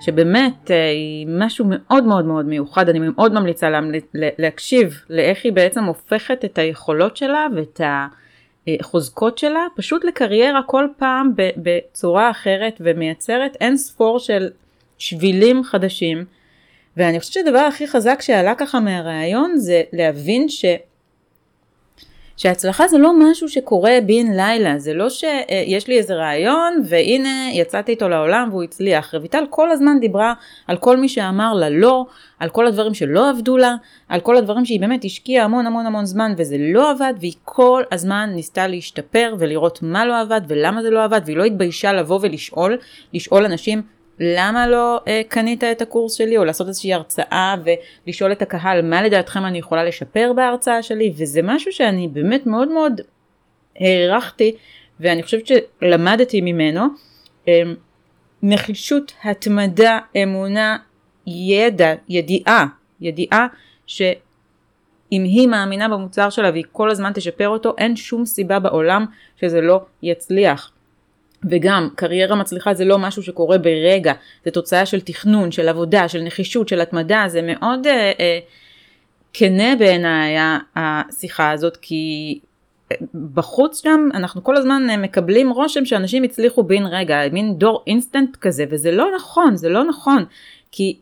שבאמת 0.02 0.68
היא 0.68 1.28
משהו 1.30 1.66
מאוד 1.70 2.04
מאוד 2.04 2.26
מאוד 2.26 2.46
מיוחד, 2.46 2.90
אני 2.90 3.00
מאוד 3.00 3.34
ממליצה 3.34 3.70
להקשיב 4.14 5.02
לאיך 5.10 5.46
היא 5.46 5.54
בעצם 5.54 5.84
הופכת 5.84 6.46
את 6.46 6.58
היכולות 6.58 7.18
שלה 7.18 7.48
ואת. 7.56 7.82
החוזקות 8.80 9.38
שלה 9.38 9.68
פשוט 9.76 10.06
לקריירה 10.06 10.62
כל 10.66 10.88
פעם 10.98 11.32
בצורה 11.58 12.32
אחרת 12.32 12.74
ומייצרת 12.80 13.58
אין 13.62 13.78
ספור 13.78 14.20
של 14.20 14.50
שבילים 14.98 15.64
חדשים 15.64 16.26
ואני 16.98 17.20
חושבת 17.20 17.34
שהדבר 17.34 17.60
הכי 17.60 17.88
חזק 17.88 18.22
שעלה 18.22 18.56
ככה 18.56 18.80
מהרעיון 18.80 19.58
זה 19.58 19.84
להבין 19.94 20.50
ש... 20.50 20.66
שהצלחה 22.40 22.88
זה 22.88 22.98
לא 22.98 23.14
משהו 23.20 23.50
שקורה 23.50 23.98
בין 24.06 24.36
לילה, 24.38 24.80
זה 24.80 24.94
לא 24.94 25.10
שיש 25.10 25.88
לי 25.88 25.98
איזה 25.98 26.16
רעיון 26.16 26.82
והנה 26.86 27.50
יצאתי 27.54 27.92
איתו 27.92 28.10
לעולם 28.10 28.48
והוא 28.52 28.64
הצליח. 28.64 29.16
רויטל 29.16 29.44
כל 29.50 29.72
הזמן 29.72 30.00
דיברה 30.00 30.34
על 30.68 30.78
כל 30.78 30.98
מי 30.98 31.10
שאמר 31.10 31.54
לה 31.54 31.70
לא, 31.70 32.06
על 32.40 32.50
כל 32.50 32.68
הדברים 32.68 32.94
שלא 32.94 33.30
עבדו 33.30 33.58
לה, 33.58 33.76
על 34.10 34.20
כל 34.20 34.38
הדברים 34.38 34.66
שהיא 34.66 34.80
באמת 34.80 35.06
השקיעה 35.06 35.46
המון 35.46 35.68
המון 35.68 35.86
המון 35.86 36.06
זמן 36.06 36.34
וזה 36.38 36.56
לא 36.60 36.92
עבד 36.92 37.14
והיא 37.20 37.34
כל 37.44 37.84
הזמן 37.92 38.30
ניסתה 38.36 38.68
להשתפר 38.68 39.36
ולראות 39.40 39.80
מה 39.82 40.06
לא 40.06 40.20
עבד 40.20 40.42
ולמה 40.48 40.82
זה 40.82 40.90
לא 40.90 41.04
עבד 41.04 41.22
והיא 41.26 41.38
לא 41.38 41.44
התביישה 41.44 41.94
לבוא 41.94 42.20
ולשאול, 42.22 42.78
לשאול 43.14 43.46
אנשים 43.46 43.82
למה 44.20 44.68
לא 44.68 45.00
אה, 45.08 45.22
קנית 45.28 45.64
את 45.64 45.82
הקורס 45.82 46.14
שלי, 46.14 46.38
או 46.38 46.46
לעשות 46.46 46.68
איזושהי 46.68 46.94
הרצאה 46.94 47.56
ולשאול 48.06 48.32
את 48.32 48.42
הקהל 48.42 48.82
מה 48.82 49.04
לדעתכם 49.04 49.46
אני 49.46 49.58
יכולה 49.58 49.84
לשפר 49.84 50.32
בהרצאה 50.36 50.84
שלי, 50.84 51.14
וזה 51.18 51.42
משהו 51.44 51.72
שאני 51.72 52.08
באמת 52.08 52.46
מאוד 52.46 52.72
מאוד 52.72 53.02
הערכתי, 53.80 54.56
ואני 55.00 55.24
חושבת 55.24 55.48
שלמדתי 55.48 56.42
ממנו. 56.42 56.82
אה, 57.48 57.62
נחישות, 58.44 59.14
התמדה, 59.24 60.00
אמונה, 60.24 60.78
ידע, 61.28 61.94
ידיעה, 62.10 62.66
ידיעה 63.02 63.48
שאם 63.88 64.12
היא 65.12 65.48
מאמינה 65.48 65.90
במוצר 65.90 66.30
שלה 66.30 66.50
והיא 66.52 66.64
כל 66.72 66.90
הזמן 66.90 67.12
תשפר 67.14 67.50
אותו, 67.50 67.74
אין 67.78 67.96
שום 67.96 68.26
סיבה 68.26 68.60
בעולם 68.60 69.06
שזה 69.42 69.62
לא 69.62 69.82
יצליח. 70.04 70.72
וגם 71.50 71.90
קריירה 71.96 72.36
מצליחה 72.36 72.74
זה 72.74 72.86
לא 72.86 72.98
משהו 72.98 73.24
שקורה 73.24 73.58
ברגע, 73.58 74.14
זה 74.46 74.52
תוצאה 74.52 74.86
של 74.86 75.02
תכנון, 75.02 75.52
של 75.52 75.70
עבודה, 75.70 76.08
של 76.08 76.22
נחישות, 76.22 76.68
של 76.68 76.82
התמדה, 76.82 77.26
זה 77.28 77.42
מאוד 77.42 77.88
אה, 77.88 78.12
אה, 78.20 78.40
כנה 79.34 79.76
בעיניי 79.80 80.36
השיחה 80.76 81.52
הזאת, 81.52 81.78
כי 81.78 82.40
אה, 82.92 82.98
בחוץ 83.34 83.84
שם 83.84 84.10
אנחנו 84.14 84.44
כל 84.44 84.58
הזמן 84.58 84.88
אה, 84.90 84.98
מקבלים 84.98 85.50
רושם 85.50 85.86
שאנשים 85.86 86.24
הצליחו 86.24 86.64
בן 86.64 86.86
רגע, 86.86 87.20
מין 87.32 87.58
דור 87.58 87.84
אינסטנט 87.88 88.36
כזה, 88.36 88.66
וזה 88.70 88.92
לא 88.92 89.08
נכון, 89.16 89.56
זה 89.56 89.70
לא 89.70 89.84
נכון, 89.84 90.26
כי 90.72 91.00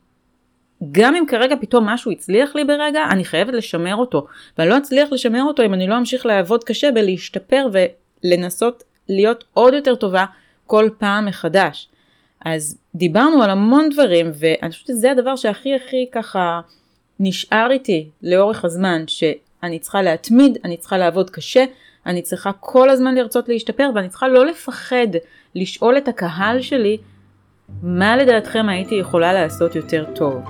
גם 0.92 1.16
אם 1.16 1.24
כרגע 1.28 1.56
פתאום 1.62 1.86
משהו 1.86 2.12
הצליח 2.12 2.56
לי 2.56 2.64
ברגע, 2.64 3.04
אני 3.12 3.26
חייבת 3.26 3.54
לשמר 3.54 3.96
אותו, 3.96 4.28
ואני 4.58 4.70
לא 4.70 4.78
אצליח 4.78 5.12
לשמר 5.12 5.44
אותו 5.44 5.64
אם 5.66 5.74
אני 5.74 5.88
לא 5.88 5.98
אמשיך 5.98 6.26
לעבוד 6.26 6.64
קשה 6.64 6.92
בלהשתפר 6.92 7.68
ולנסות 8.24 8.84
להיות 9.10 9.44
עוד 9.54 9.74
יותר 9.74 9.96
טובה 9.96 10.26
כל 10.66 10.90
פעם 10.98 11.26
מחדש. 11.26 11.90
אז 12.46 12.78
דיברנו 12.96 13.44
על 13.44 13.50
המון 13.50 13.90
דברים 13.90 14.32
ואני 14.40 14.72
חושבת 14.72 14.88
שזה 14.88 15.12
הדבר 15.12 15.36
שהכי 15.36 15.76
הכי 15.76 16.06
ככה 16.12 16.62
נשאר 17.20 17.68
איתי 17.72 18.10
לאורך 18.24 18.66
הזמן 18.66 19.04
שאני 19.08 19.80
צריכה 19.80 20.02
להתמיד, 20.02 20.58
אני 20.66 20.78
צריכה 20.78 20.98
לעבוד 20.98 21.30
קשה, 21.30 21.66
אני 22.06 22.22
צריכה 22.22 22.52
כל 22.60 22.90
הזמן 22.90 23.16
לרצות 23.16 23.50
להשתפר 23.50 23.90
ואני 23.96 24.10
צריכה 24.10 24.28
לא 24.28 24.46
לפחד 24.46 25.08
לשאול 25.56 25.98
את 25.98 26.08
הקהל 26.08 26.62
שלי 26.62 26.98
מה 27.84 28.18
לדעתכם 28.18 28.70
הייתי 28.70 28.96
יכולה 28.96 29.34
לעשות 29.34 29.76
יותר 29.76 30.06
טוב. 30.16 30.44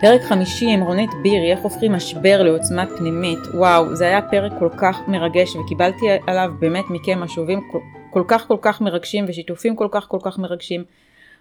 פרק 0.00 0.22
50, 0.22 0.80
רונית 0.82 1.10
בירי, 1.22 1.50
איך 1.52 1.60
הופכים 1.60 1.92
משבר 1.92 2.42
לעוצמה 2.42 2.86
פנימית. 2.98 3.38
וואו, 3.54 3.96
זה 3.96 4.06
היה 4.06 4.22
פרק 4.22 4.52
כל 4.58 4.68
כך 4.76 5.00
מרגש 5.08 5.56
וקיבלתי 5.56 6.06
עליו 6.26 6.52
באמת 6.58 6.84
מכם 6.90 7.20
משובים 7.20 7.60
כל, 7.72 7.78
כל 8.10 8.22
כך 8.28 8.48
כל 8.48 8.56
כך 8.60 8.80
מרגשים 8.80 9.24
ושיתופים 9.28 9.76
כל 9.76 9.88
כך 9.90 10.04
כל 10.08 10.18
כך 10.22 10.38
מרגשים. 10.38 10.84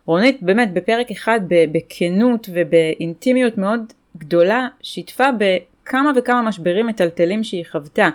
רונית 0.06 0.44
באמת 0.44 0.74
בפרק 0.74 1.12
אחד 1.12 1.40
בכנות 1.48 2.50
ובאינטימיות 2.54 3.58
מאוד 3.58 3.80
גדולה 4.18 4.68
שיתפה 4.82 5.28
בכמה 5.38 6.12
וכמה 6.16 6.42
משברים 6.42 6.88
מטלטלים 6.88 7.44
שהיא 7.44 7.66
חוותה. 7.72 8.10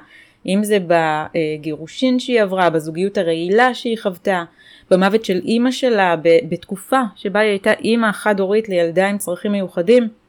אם 0.47 0.61
זה 0.65 0.79
בגירושין 0.87 2.19
שהיא 2.19 2.43
עברה, 2.43 2.71
בזוגיות 2.71 3.19
הרעילה 3.19 3.75
שהיא 3.75 3.99
חוותה, 4.03 4.45
במוות 4.91 5.25
של 5.25 5.41
אימא 5.45 5.71
שלה, 5.71 6.15
בתקופה 6.49 7.01
שבה 7.17 7.41
היא 7.41 7.51
הייתה 7.51 7.73
אימא 7.73 8.13
חד 8.13 8.41
הורית 8.41 8.69
לילדה 8.69 9.09
עם 9.09 9.19
צרכים 9.19 9.53
מיוחדים. 9.53 10.20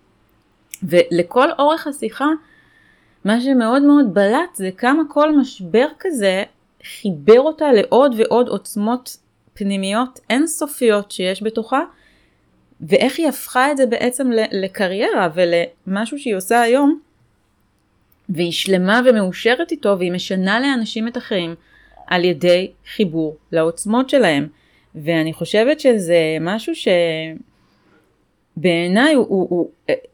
ולכל 0.84 1.48
אורך 1.60 1.88
השיחה, 1.88 2.28
מה 3.26 3.42
שמאוד 3.42 3.82
מאוד 3.84 4.14
בלט 4.14 4.56
זה 4.56 4.70
כמה 4.78 5.04
כל 5.10 5.38
משבר 5.38 5.88
כזה 6.00 6.44
חיבר 6.84 7.40
אותה 7.40 7.72
לעוד 7.72 8.16
ועוד 8.18 8.48
עוצמות 8.48 9.18
פנימיות 9.54 10.20
אינסופיות 10.30 11.12
שיש 11.12 11.44
בתוכה, 11.44 11.82
ואיך 12.82 13.20
היא 13.20 13.28
הפכה 13.28 13.72
את 13.72 13.78
זה 13.78 13.86
בעצם 13.86 14.32
לקריירה 14.52 15.30
ולמשהו 15.34 16.20
שהיא 16.20 16.36
עושה 16.36 16.62
היום, 16.62 17.00
והיא 18.30 18.52
שלמה 18.52 19.02
ומאושרת 19.06 19.72
איתו, 19.72 19.96
והיא 20.00 20.12
משנה 20.12 20.60
לאנשים 20.60 21.08
את 21.08 21.18
החיים 21.18 21.56
על 22.08 22.24
ידי 22.24 22.72
חיבור 22.96 23.38
לעוצמות 23.52 24.10
שלהם. 24.10 24.48
ואני 24.96 25.34
חושבת 25.34 25.80
שזה 25.80 26.38
משהו 26.42 26.76
ש... 26.76 26.88
בעיניי 28.58 29.14
הוא, 29.14 29.26
הוא, 29.30 29.48
הוא 29.50 29.70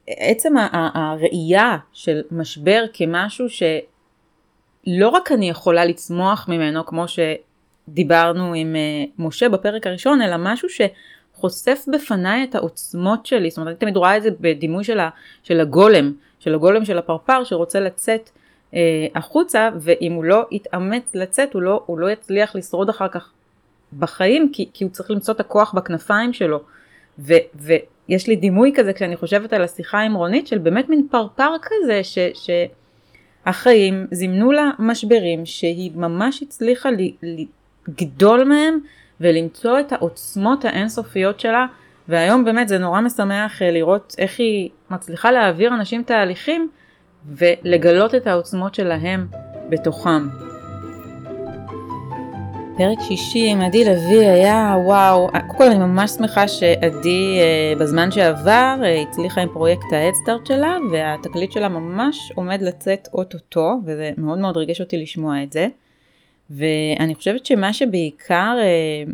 עצם 0.07 0.53
הראייה 0.71 1.77
של 1.93 2.21
משבר 2.31 2.83
כמשהו 2.93 3.45
שלא 3.49 5.09
רק 5.09 5.31
אני 5.31 5.49
יכולה 5.49 5.85
לצמוח 5.85 6.45
ממנו 6.49 6.85
כמו 6.85 7.05
שדיברנו 7.07 8.53
עם 8.53 8.75
אה, 8.75 9.05
משה 9.19 9.49
בפרק 9.49 9.87
הראשון 9.87 10.21
אלא 10.21 10.35
משהו 10.39 10.67
שחושף 10.69 11.85
בפניי 11.93 12.43
את 12.43 12.55
העוצמות 12.55 13.25
שלי. 13.25 13.49
זאת 13.49 13.57
אומרת 13.57 13.71
אני 13.71 13.79
תמיד 13.79 13.97
רואה 13.97 14.17
את 14.17 14.23
זה 14.23 14.29
בדימוי 14.39 14.83
של, 14.83 14.99
ה, 14.99 15.09
של 15.43 15.59
הגולם 15.59 16.13
של 16.39 16.55
הגולם 16.55 16.85
של 16.85 16.97
הפרפר 16.97 17.43
שרוצה 17.43 17.79
לצאת 17.79 18.29
אה, 18.73 19.07
החוצה 19.15 19.69
ואם 19.79 20.13
הוא 20.13 20.23
לא 20.23 20.45
יתאמץ 20.51 21.15
לצאת 21.15 21.53
הוא 21.53 21.61
לא, 21.61 21.83
הוא 21.85 21.99
לא 21.99 22.11
יצליח 22.11 22.55
לשרוד 22.55 22.89
אחר 22.89 23.07
כך 23.07 23.31
בחיים 23.99 24.49
כי, 24.53 24.69
כי 24.73 24.83
הוא 24.83 24.91
צריך 24.91 25.11
למצוא 25.11 25.33
את 25.33 25.39
הכוח 25.39 25.73
בכנפיים 25.73 26.33
שלו. 26.33 26.59
ו, 27.19 27.33
יש 28.09 28.27
לי 28.27 28.35
דימוי 28.35 28.71
כזה 28.75 28.93
כשאני 28.93 29.15
חושבת 29.15 29.53
על 29.53 29.63
השיחה 29.63 29.99
עם 29.99 30.13
רונית 30.13 30.47
של 30.47 30.57
באמת 30.57 30.89
מין 30.89 31.07
פרפר 31.11 31.51
כזה 31.61 32.03
ש, 32.03 32.17
שהחיים 33.43 34.07
זימנו 34.11 34.51
לה 34.51 34.69
משברים 34.79 35.45
שהיא 35.45 35.91
ממש 35.95 36.43
הצליחה 36.43 36.89
לגדול 37.87 38.43
מהם 38.43 38.79
ולמצוא 39.21 39.79
את 39.79 39.91
העוצמות 39.91 40.65
האינסופיות 40.65 41.39
שלה 41.39 41.65
והיום 42.07 42.45
באמת 42.45 42.67
זה 42.67 42.77
נורא 42.77 43.01
משמח 43.01 43.61
אה, 43.61 43.71
לראות 43.71 44.15
איך 44.17 44.39
היא 44.39 44.69
מצליחה 44.91 45.31
להעביר 45.31 45.73
אנשים 45.73 46.03
תהליכים 46.03 46.69
ולגלות 47.27 48.15
את 48.15 48.27
העוצמות 48.27 48.75
שלהם 48.75 49.27
בתוכם. 49.69 50.27
פרק 52.77 53.01
שישי 53.07 53.47
עם 53.49 53.61
עדי 53.61 53.85
לביא 53.85 54.29
היה 54.29 54.75
וואו, 54.85 55.27
קודם 55.27 55.57
כל 55.57 55.63
אני 55.63 55.77
ממש 55.77 56.11
שמחה 56.11 56.47
שעדי 56.47 57.39
אה, 57.39 57.73
בזמן 57.79 58.11
שעבר 58.11 58.75
אה, 58.83 59.01
הצליחה 59.01 59.41
עם 59.41 59.49
פרויקט 59.53 59.85
ההדסטארט 59.91 60.45
שלה 60.45 60.77
והתקליט 60.91 61.51
שלה 61.51 61.69
ממש 61.69 62.31
עומד 62.35 62.61
לצאת 62.61 63.07
אוטוטו 63.13 63.79
וזה 63.85 64.11
מאוד 64.17 64.39
מאוד 64.39 64.57
ריגש 64.57 64.81
אותי 64.81 64.97
לשמוע 64.97 65.43
את 65.43 65.53
זה. 65.53 65.67
ואני 66.49 67.15
חושבת 67.15 67.45
שמה 67.45 67.73
שבעיקר 67.73 68.55
אה, 68.59 69.11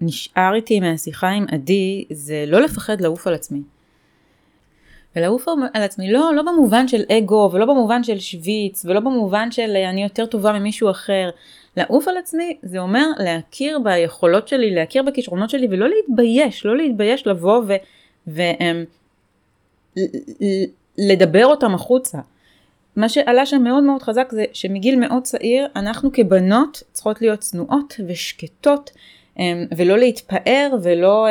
נשאר 0.00 0.54
איתי 0.54 0.80
מהשיחה 0.80 1.28
עם 1.28 1.46
עדי 1.52 2.04
זה 2.10 2.44
לא 2.46 2.60
לפחד 2.60 3.00
לעוף 3.00 3.26
על 3.26 3.34
עצמי. 3.34 3.60
ולעוף 5.16 5.48
על 5.74 5.82
עצמי 5.82 6.12
לא, 6.12 6.34
לא 6.34 6.42
במובן 6.42 6.88
של 6.88 7.02
אגו 7.12 7.50
ולא 7.52 7.66
במובן 7.66 8.04
של 8.04 8.18
שוויץ 8.18 8.84
ולא 8.84 9.00
במובן 9.00 9.50
של 9.50 9.76
אני 9.90 10.02
יותר 10.02 10.26
טובה 10.26 10.52
ממישהו 10.52 10.90
אחר 10.90 11.30
לעוף 11.76 12.08
על 12.08 12.16
עצמי 12.16 12.56
זה 12.62 12.78
אומר 12.78 13.06
להכיר 13.18 13.78
ביכולות 13.78 14.48
שלי, 14.48 14.74
להכיר 14.74 15.02
בכישרונות 15.02 15.50
שלי 15.50 15.66
ולא 15.70 15.88
להתבייש, 15.88 16.66
לא 16.66 16.76
להתבייש 16.76 17.26
לבוא 17.26 17.62
ו... 17.66 17.72
ו 18.28 18.42
לדבר 20.98 21.46
אותם 21.46 21.74
החוצה. 21.74 22.18
מה 22.96 23.08
שעלה 23.08 23.46
שם 23.46 23.62
מאוד 23.62 23.84
מאוד 23.84 24.02
חזק 24.02 24.28
זה 24.32 24.44
שמגיל 24.52 24.98
מאוד 24.98 25.22
צעיר 25.22 25.66
אנחנו 25.76 26.12
כבנות 26.12 26.82
צריכות 26.92 27.20
להיות 27.20 27.40
צנועות 27.40 27.94
ושקטות 28.08 28.90
ולא 29.76 29.98
להתפאר 29.98 30.70
ולא 30.82 31.26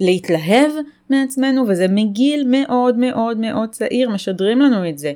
להתלהב 0.00 0.70
מעצמנו 1.10 1.68
וזה 1.68 1.88
מגיל 1.88 2.44
מאוד 2.48 2.96
מאוד 2.96 3.38
מאוד 3.38 3.68
צעיר 3.68 4.10
משדרים 4.10 4.60
לנו 4.60 4.88
את 4.88 4.98
זה. 4.98 5.12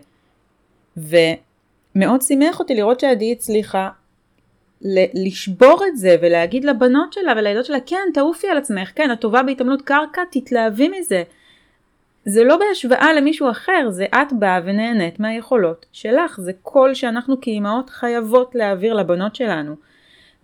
ומאוד 0.97 2.23
שימח 2.23 2.61
אותי 2.61 2.75
לראות 2.75 3.01
שעדי 3.01 3.33
הצליחה 3.33 3.89
לשבור 5.15 5.81
את 5.89 5.97
זה 5.97 6.17
ולהגיד 6.23 6.65
לבנות 6.65 7.13
שלה 7.13 7.33
ולילדות 7.37 7.65
שלה 7.65 7.81
כן 7.87 8.09
תעופי 8.15 8.49
על 8.49 8.59
עצמך 8.59 8.91
כן 8.95 9.13
את 9.13 9.21
טובה 9.21 9.43
בהתעמלות 9.43 9.83
קרקע 9.83 10.23
תתלהבי 10.31 10.89
מזה. 10.89 11.23
זה 12.25 12.45
לא 12.45 12.57
בהשוואה 12.57 13.13
למישהו 13.13 13.51
אחר 13.51 13.91
זה 13.91 14.05
את 14.05 14.33
באה 14.33 14.61
ונהנית 14.65 15.21
מהיכולות 15.21 15.87
שלך. 15.93 16.41
זה 16.41 16.53
קול 16.63 16.95
שאנחנו 16.95 17.41
כאימהות 17.41 17.91
חייבות 17.91 18.55
להעביר 18.55 18.95
לבנות 18.95 19.35
שלנו. 19.37 19.75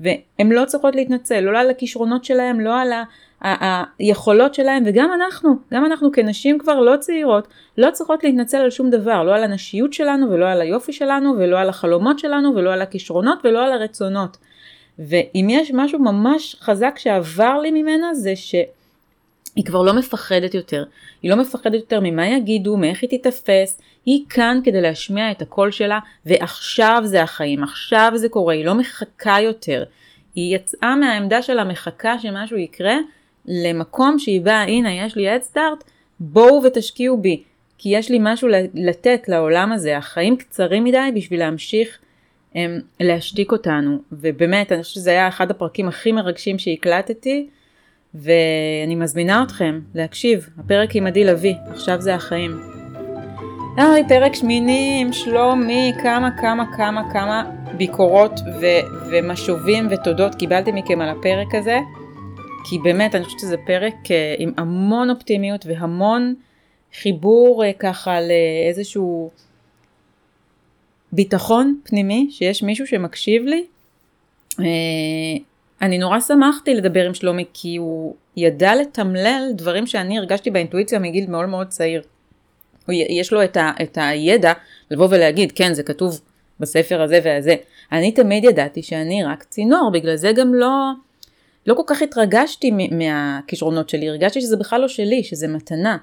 והן 0.00 0.52
לא 0.52 0.64
צריכות 0.64 0.94
להתנצל 0.94 1.40
לא 1.40 1.58
על 1.58 1.70
הכישרונות 1.70 2.24
שלהם 2.24 2.60
לא 2.60 2.80
על 2.80 2.92
היכולות 3.40 4.54
שלהם 4.54 4.82
וגם 4.86 5.10
אנחנו, 5.14 5.54
גם 5.72 5.84
אנחנו 5.84 6.12
כנשים 6.12 6.58
כבר 6.58 6.80
לא 6.80 6.96
צעירות, 6.96 7.48
לא 7.78 7.90
צריכות 7.90 8.24
להתנצל 8.24 8.56
על 8.56 8.70
שום 8.70 8.90
דבר, 8.90 9.22
לא 9.22 9.34
על 9.34 9.44
הנשיות 9.44 9.92
שלנו 9.92 10.30
ולא 10.30 10.48
על 10.48 10.60
היופי 10.60 10.92
שלנו 10.92 11.34
ולא 11.38 11.58
על 11.58 11.68
החלומות 11.68 12.18
שלנו 12.18 12.54
ולא 12.54 12.72
על 12.72 12.82
הכישרונות 12.82 13.38
ולא 13.44 13.64
על 13.64 13.72
הרצונות. 13.72 14.36
ואם 14.98 15.46
יש 15.50 15.70
משהו 15.74 15.98
ממש 15.98 16.56
חזק 16.60 16.94
שעבר 16.98 17.58
לי 17.58 17.70
ממנה 17.70 18.14
זה 18.14 18.36
שהיא 18.36 19.64
כבר 19.64 19.82
לא 19.82 19.92
מפחדת 19.92 20.54
יותר. 20.54 20.84
היא 21.22 21.30
לא 21.30 21.36
מפחדת 21.36 21.74
יותר 21.74 22.00
ממה 22.02 22.26
יגידו, 22.26 22.76
מאיך 22.76 23.02
היא 23.02 23.10
תיתפס, 23.10 23.80
היא 24.06 24.24
כאן 24.28 24.60
כדי 24.64 24.80
להשמיע 24.80 25.30
את 25.30 25.42
הקול 25.42 25.70
שלה 25.70 25.98
ועכשיו 26.26 27.02
זה 27.04 27.22
החיים, 27.22 27.62
עכשיו 27.62 28.12
זה 28.14 28.28
קורה, 28.28 28.54
היא 28.54 28.64
לא 28.64 28.74
מחכה 28.74 29.40
יותר. 29.40 29.84
היא 30.34 30.56
יצאה 30.56 30.96
מהעמדה 30.96 31.42
של 31.42 31.58
המחכה 31.58 32.18
שמשהו 32.18 32.56
יקרה 32.56 32.96
למקום 33.46 34.18
שהיא 34.18 34.40
באה, 34.40 34.62
הנה 34.62 34.94
יש 34.94 35.16
לי 35.16 35.36
start, 35.36 35.84
בואו 36.20 36.62
ותשקיעו 36.64 37.18
בי, 37.18 37.42
כי 37.78 37.88
יש 37.88 38.10
לי 38.10 38.18
משהו 38.20 38.48
לתת 38.74 39.28
לעולם 39.28 39.72
הזה, 39.72 39.96
החיים 39.96 40.36
קצרים 40.36 40.84
מדי 40.84 41.10
בשביל 41.14 41.40
להמשיך 41.40 41.98
הם, 42.54 42.80
להשתיק 43.00 43.52
אותנו, 43.52 43.98
ובאמת 44.12 44.72
אני 44.72 44.82
חושבת 44.82 44.94
שזה 44.94 45.10
היה 45.10 45.28
אחד 45.28 45.50
הפרקים 45.50 45.88
הכי 45.88 46.12
מרגשים 46.12 46.58
שהקלטתי, 46.58 47.46
ואני 48.14 48.94
מזמינה 48.94 49.42
אתכם 49.42 49.80
להקשיב, 49.94 50.48
הפרק 50.58 50.96
עם 50.96 51.06
עדי 51.06 51.24
לביא, 51.24 51.54
עכשיו 51.70 52.00
זה 52.00 52.14
החיים. 52.14 52.60
אוי, 53.78 54.02
פרק 54.08 54.34
שמיני 54.34 54.98
עם 55.00 55.12
שלומי, 55.12 55.92
כמה 56.02 56.28
כמה 56.40 56.64
כמה 56.76 57.12
כמה 57.12 57.50
ביקורות 57.76 58.40
ו- 58.60 59.10
ומשובים 59.10 59.88
ותודות 59.90 60.34
קיבלתי 60.34 60.72
מכם 60.72 61.00
על 61.00 61.08
הפרק 61.08 61.54
הזה. 61.54 61.78
כי 62.64 62.78
באמת 62.78 63.14
אני 63.14 63.24
חושבת 63.24 63.40
שזה 63.40 63.56
פרק 63.66 63.94
אה, 64.10 64.34
עם 64.38 64.52
המון 64.56 65.10
אופטימיות 65.10 65.66
והמון 65.66 66.34
חיבור 67.00 67.64
אה, 67.64 67.72
ככה 67.78 68.18
לאיזשהו 68.20 69.30
ביטחון 71.12 71.80
פנימי 71.84 72.28
שיש 72.30 72.62
מישהו 72.62 72.86
שמקשיב 72.86 73.44
לי. 73.44 73.64
אה, 74.60 74.64
אני 75.82 75.98
נורא 75.98 76.20
שמחתי 76.20 76.74
לדבר 76.74 77.06
עם 77.06 77.14
שלומי 77.14 77.44
כי 77.52 77.76
הוא 77.76 78.14
ידע 78.36 78.74
לתמלל 78.74 79.50
דברים 79.54 79.86
שאני 79.86 80.18
הרגשתי 80.18 80.50
באינטואיציה 80.50 80.98
מגיל 80.98 81.30
מאוד 81.30 81.46
מאוד 81.46 81.68
צעיר. 81.68 82.02
יש 82.88 83.32
לו 83.32 83.44
את, 83.44 83.56
ה, 83.56 83.70
את 83.82 83.98
הידע 84.00 84.52
לבוא 84.90 85.06
ולהגיד 85.10 85.52
כן 85.52 85.74
זה 85.74 85.82
כתוב 85.82 86.20
בספר 86.60 87.02
הזה 87.02 87.20
והזה. 87.24 87.56
אני 87.92 88.12
תמיד 88.12 88.44
ידעתי 88.44 88.82
שאני 88.82 89.24
רק 89.24 89.44
צינור, 89.44 89.90
בגלל 89.92 90.16
זה 90.16 90.32
גם 90.32 90.54
לא, 90.54 90.90
לא 91.70 91.74
כל 91.74 91.82
כך 91.86 92.02
התרגשתי 92.02 92.70
מהכישרונות 92.90 93.88
שלי, 93.88 94.08
הרגשתי 94.08 94.40
שזה 94.40 94.56
בכלל 94.56 94.80
לא 94.80 94.88
שלי, 94.88 95.24
שזה 95.24 95.48
מתנה. 95.48 95.96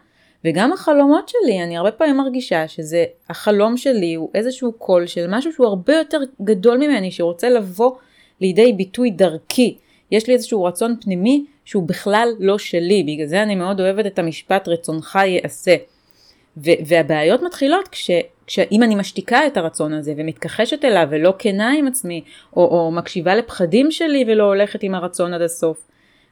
וגם 0.45 0.73
החלומות 0.73 1.29
שלי, 1.29 1.63
אני 1.63 1.77
הרבה 1.77 1.91
פעמים 1.91 2.17
מרגישה 2.17 2.67
שזה, 2.67 3.05
החלום 3.29 3.77
שלי 3.77 4.13
הוא 4.13 4.29
איזשהו 4.35 4.73
קול 4.73 5.07
של 5.07 5.25
משהו 5.29 5.53
שהוא 5.53 5.67
הרבה 5.67 5.93
יותר 5.93 6.19
גדול 6.41 6.77
ממני, 6.77 7.11
שרוצה 7.11 7.49
לבוא 7.49 7.91
לידי 8.41 8.73
ביטוי 8.73 9.11
דרכי. 9.11 9.77
יש 10.11 10.27
לי 10.27 10.33
איזשהו 10.33 10.63
רצון 10.63 10.95
פנימי 11.01 11.45
שהוא 11.65 11.83
בכלל 11.83 12.29
לא 12.39 12.57
שלי, 12.57 13.03
בגלל 13.03 13.27
זה 13.27 13.43
אני 13.43 13.55
מאוד 13.55 13.79
אוהבת 13.79 14.05
את 14.05 14.19
המשפט 14.19 14.67
רצונך 14.67 15.19
יעשה. 15.25 15.75
והבעיות 16.57 17.41
מתחילות 17.43 17.87
כש, 17.87 18.11
כשאם 18.47 18.83
אני 18.83 18.95
משתיקה 18.95 19.47
את 19.47 19.57
הרצון 19.57 19.93
הזה 19.93 20.13
ומתכחשת 20.17 20.85
אליו 20.85 21.07
ולא 21.09 21.33
כנה 21.39 21.71
עם 21.71 21.87
עצמי, 21.87 22.23
או, 22.55 22.65
או 22.65 22.91
מקשיבה 22.91 23.35
לפחדים 23.35 23.91
שלי 23.91 24.25
ולא 24.27 24.43
הולכת 24.43 24.83
עם 24.83 24.95
הרצון 24.95 25.33
עד 25.33 25.41
הסוף. 25.41 25.87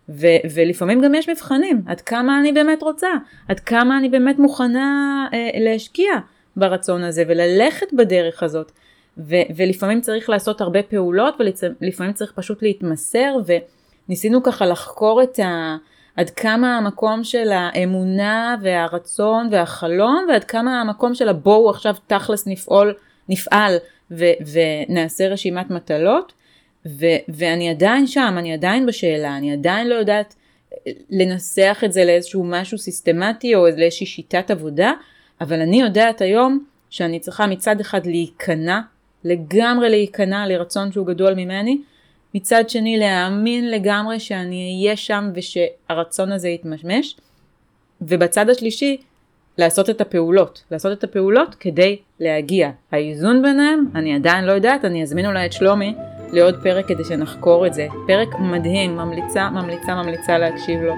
ו, 0.10 0.27
ולפעמים 0.53 1.01
גם 1.01 1.15
יש 1.15 1.29
מבחנים, 1.29 1.81
עד 1.88 2.01
כמה 2.01 2.39
אני 2.39 2.51
באמת 2.51 2.84
רוצה, 2.84 3.10
עד 3.48 3.60
כמה 3.60 3.98
אני 3.98 4.10
באמת 4.10 4.39
מוכנה 4.39 5.27
אה, 5.34 5.50
להשקיע 5.60 6.12
ברצון 6.55 7.03
הזה 7.03 7.24
וללכת 7.27 7.93
בדרך 7.93 8.43
הזאת. 8.43 8.72
ו, 9.17 9.36
ולפעמים 9.55 10.01
צריך 10.01 10.29
לעשות 10.29 10.62
הרבה 10.62 10.84
פעולות 10.84 11.36
ולפעמים 11.81 12.13
צריך 12.13 12.31
פשוט 12.36 12.62
להתמסר 12.62 13.36
וניסינו 14.07 14.43
ככה 14.43 14.65
לחקור 14.65 15.24
את 15.24 15.39
ה... 15.39 15.75
עד 16.15 16.29
כמה 16.29 16.77
המקום 16.77 17.24
של 17.24 17.51
האמונה 17.51 18.55
והרצון 18.62 19.48
והחלום 19.51 20.25
ועד 20.29 20.43
כמה 20.43 20.81
המקום 20.81 21.15
של 21.15 21.29
הבואו 21.29 21.69
עכשיו 21.69 21.95
תכלס 22.07 22.48
נפעול, 22.48 22.93
נפעל 23.29 23.77
ו, 24.12 24.25
ונעשה 24.51 25.27
רשימת 25.27 25.69
מטלות. 25.69 26.34
ו, 26.86 27.05
ואני 27.29 27.69
עדיין 27.69 28.07
שם, 28.07 28.36
אני 28.38 28.53
עדיין 28.53 28.86
בשאלה, 28.86 29.38
אני 29.38 29.53
עדיין 29.53 29.88
לא 29.88 29.95
יודעת 29.95 30.36
לנסח 31.10 31.81
את 31.86 31.93
זה 31.93 32.05
לאיזשהו 32.05 32.43
משהו 32.43 32.77
סיסטמטי 32.77 33.55
או 33.55 33.67
לאיזושהי 33.77 34.06
שיטת 34.06 34.51
עבודה, 34.51 34.93
אבל 35.41 35.62
אני 35.62 35.82
יודעת 35.82 36.21
היום 36.21 36.65
שאני 36.89 37.19
צריכה 37.19 37.47
מצד 37.47 37.80
אחד 37.80 38.06
להיכנע, 38.06 38.80
לגמרי 39.23 39.89
להיכנע 39.89 40.47
לרצון 40.47 40.91
שהוא 40.91 41.08
גדול 41.08 41.34
ממני, 41.34 41.82
מצד 42.36 42.69
שני 42.69 42.98
להאמין 42.98 43.71
לגמרי 43.71 44.19
שאני 44.19 44.82
אהיה 44.82 44.95
שם 44.95 45.32
ושהרצון 45.36 46.32
הזה 46.32 46.50
יתממש, 46.50 47.15
ובצד 48.02 48.50
השלישי 48.50 48.98
לעשות 49.58 49.89
את 49.89 50.02
הפעולות, 50.02 50.63
לעשות 50.71 50.98
את 50.98 51.04
הפעולות 51.04 51.56
כדי 51.56 51.98
להגיע. 52.19 52.69
האיזון 52.91 53.41
ביניהם, 53.41 53.86
אני 53.95 54.15
עדיין 54.15 54.45
לא 54.45 54.52
יודעת, 54.52 54.86
אני 54.86 55.04
אזמין 55.04 55.26
אולי 55.26 55.45
את 55.45 55.54
שלומי 55.54 55.95
לעוד 56.32 56.56
פרק 56.63 56.88
כדי 56.88 57.04
שנחקור 57.04 57.67
את 57.67 57.74
זה. 57.74 57.88
פרק 58.08 58.30
מדהים, 58.39 58.95
ממליצה, 58.95 59.50
ממליצה, 59.50 59.95
ממליצה 59.95 60.38
להקשיב 60.38 60.82
לו. 60.82 60.93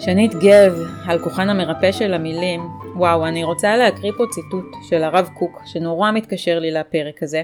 שנית 0.00 0.34
גב, 0.34 0.78
על 1.06 1.18
כוחן 1.18 1.50
המרפא 1.50 1.92
של 1.92 2.14
המילים, 2.14 2.60
וואו, 2.96 3.26
אני 3.26 3.44
רוצה 3.44 3.76
להקריא 3.76 4.12
פה 4.16 4.24
ציטוט 4.30 4.74
של 4.88 5.02
הרב 5.02 5.28
קוק, 5.38 5.62
שנורא 5.66 6.10
מתקשר 6.10 6.58
לי 6.58 6.70
לפרק 6.70 7.22
הזה. 7.22 7.42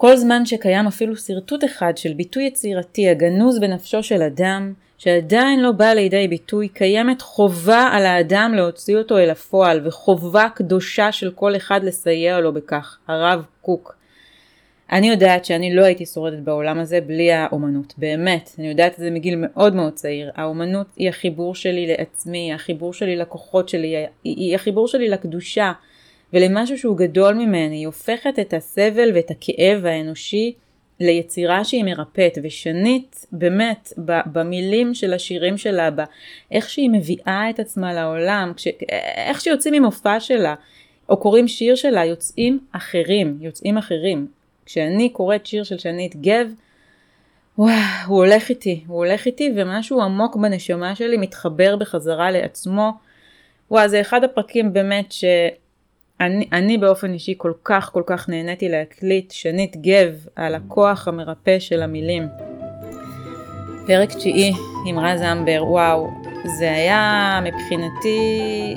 כל 0.00 0.16
זמן 0.16 0.46
שקיים 0.46 0.86
אפילו 0.86 1.16
שרטוט 1.16 1.64
אחד 1.64 1.96
של 1.96 2.12
ביטוי 2.12 2.44
יצירתי 2.44 3.08
הגנוז 3.08 3.58
בנפשו 3.58 4.02
של 4.02 4.22
אדם, 4.22 4.72
שעדיין 4.98 5.60
לא 5.60 5.72
בא 5.72 5.92
לידי 5.92 6.28
ביטוי, 6.28 6.68
קיימת 6.68 7.22
חובה 7.22 7.88
על 7.92 8.06
האדם 8.06 8.52
להוציא 8.56 8.96
אותו 8.96 9.18
אל 9.18 9.30
הפועל, 9.30 9.86
וחובה 9.86 10.46
קדושה 10.54 11.12
של 11.12 11.30
כל 11.30 11.56
אחד 11.56 11.84
לסייע 11.84 12.40
לו 12.40 12.52
בכך. 12.52 12.98
הרב 13.08 13.44
קוק. 13.62 13.96
אני 14.92 15.10
יודעת 15.10 15.44
שאני 15.44 15.74
לא 15.74 15.84
הייתי 15.84 16.06
שורדת 16.06 16.38
בעולם 16.38 16.78
הזה 16.78 17.00
בלי 17.00 17.32
האומנות, 17.32 17.94
באמת, 17.98 18.50
אני 18.58 18.68
יודעת 18.68 18.92
את 18.92 18.98
זה 18.98 19.10
מגיל 19.10 19.34
מאוד 19.36 19.74
מאוד 19.74 19.92
צעיר. 19.92 20.30
האומנות 20.34 20.86
היא 20.96 21.08
החיבור 21.08 21.54
שלי 21.54 21.86
לעצמי, 21.86 22.52
החיבור 22.54 22.92
שלי 22.92 23.16
לכוחות 23.16 23.68
שלי, 23.68 24.06
היא 24.24 24.54
החיבור 24.54 24.88
שלי 24.88 25.08
לקדושה. 25.08 25.72
ולמשהו 26.32 26.78
שהוא 26.78 26.96
גדול 26.96 27.34
ממני, 27.34 27.76
היא 27.76 27.86
הופכת 27.86 28.38
את 28.38 28.54
הסבל 28.54 29.10
ואת 29.14 29.30
הכאב 29.30 29.84
האנושי 29.84 30.54
ליצירה 31.00 31.64
שהיא 31.64 31.84
מרפאת, 31.84 32.38
ושנית, 32.42 33.26
באמת, 33.32 33.92
במילים 34.26 34.94
של 34.94 35.14
השירים 35.14 35.58
שלה, 35.58 35.88
באיך 35.90 36.70
שהיא 36.70 36.90
מביאה 36.90 37.50
את 37.50 37.60
עצמה 37.60 37.94
לעולם, 37.94 38.52
כש, 38.56 38.68
איך 39.28 39.40
שיוצאים 39.40 39.74
ממופע 39.74 40.20
שלה, 40.20 40.54
או 41.08 41.16
קוראים 41.16 41.48
שיר 41.48 41.74
שלה, 41.74 42.04
יוצאים 42.04 42.58
אחרים, 42.72 43.38
יוצאים 43.40 43.78
אחרים. 43.78 44.26
כשאני 44.66 45.08
קוראת 45.08 45.46
שיר 45.46 45.64
של 45.64 45.78
שנית 45.78 46.16
גב, 46.16 46.50
וואו, 47.58 47.72
הוא 48.06 48.16
הולך 48.16 48.48
איתי, 48.48 48.84
הוא 48.86 48.96
הולך 48.96 49.26
איתי, 49.26 49.52
ומשהו 49.56 50.02
עמוק 50.02 50.36
בנשמה 50.36 50.94
שלי 50.94 51.16
מתחבר 51.16 51.76
בחזרה 51.76 52.30
לעצמו. 52.30 52.92
וואו, 53.70 53.88
זה 53.88 54.00
אחד 54.00 54.24
הפרקים 54.24 54.72
באמת 54.72 55.12
ש... 55.12 55.24
אני, 56.20 56.48
אני 56.52 56.78
באופן 56.78 57.12
אישי 57.12 57.34
כל 57.36 57.52
כך 57.64 57.90
כל 57.92 58.02
כך 58.06 58.28
נהניתי 58.28 58.68
להקליט 58.68 59.30
שנית 59.30 59.76
גב 59.76 60.26
על 60.36 60.54
הכוח 60.54 61.08
המרפא 61.08 61.58
של 61.58 61.82
המילים. 61.82 62.26
פרק 63.86 64.12
תשיעי 64.12 64.52
עם 64.86 64.98
רז 64.98 65.22
אמבר, 65.22 65.64
וואו, 65.66 66.10
זה 66.58 66.70
היה 66.70 67.40
מבחינתי 67.44 68.76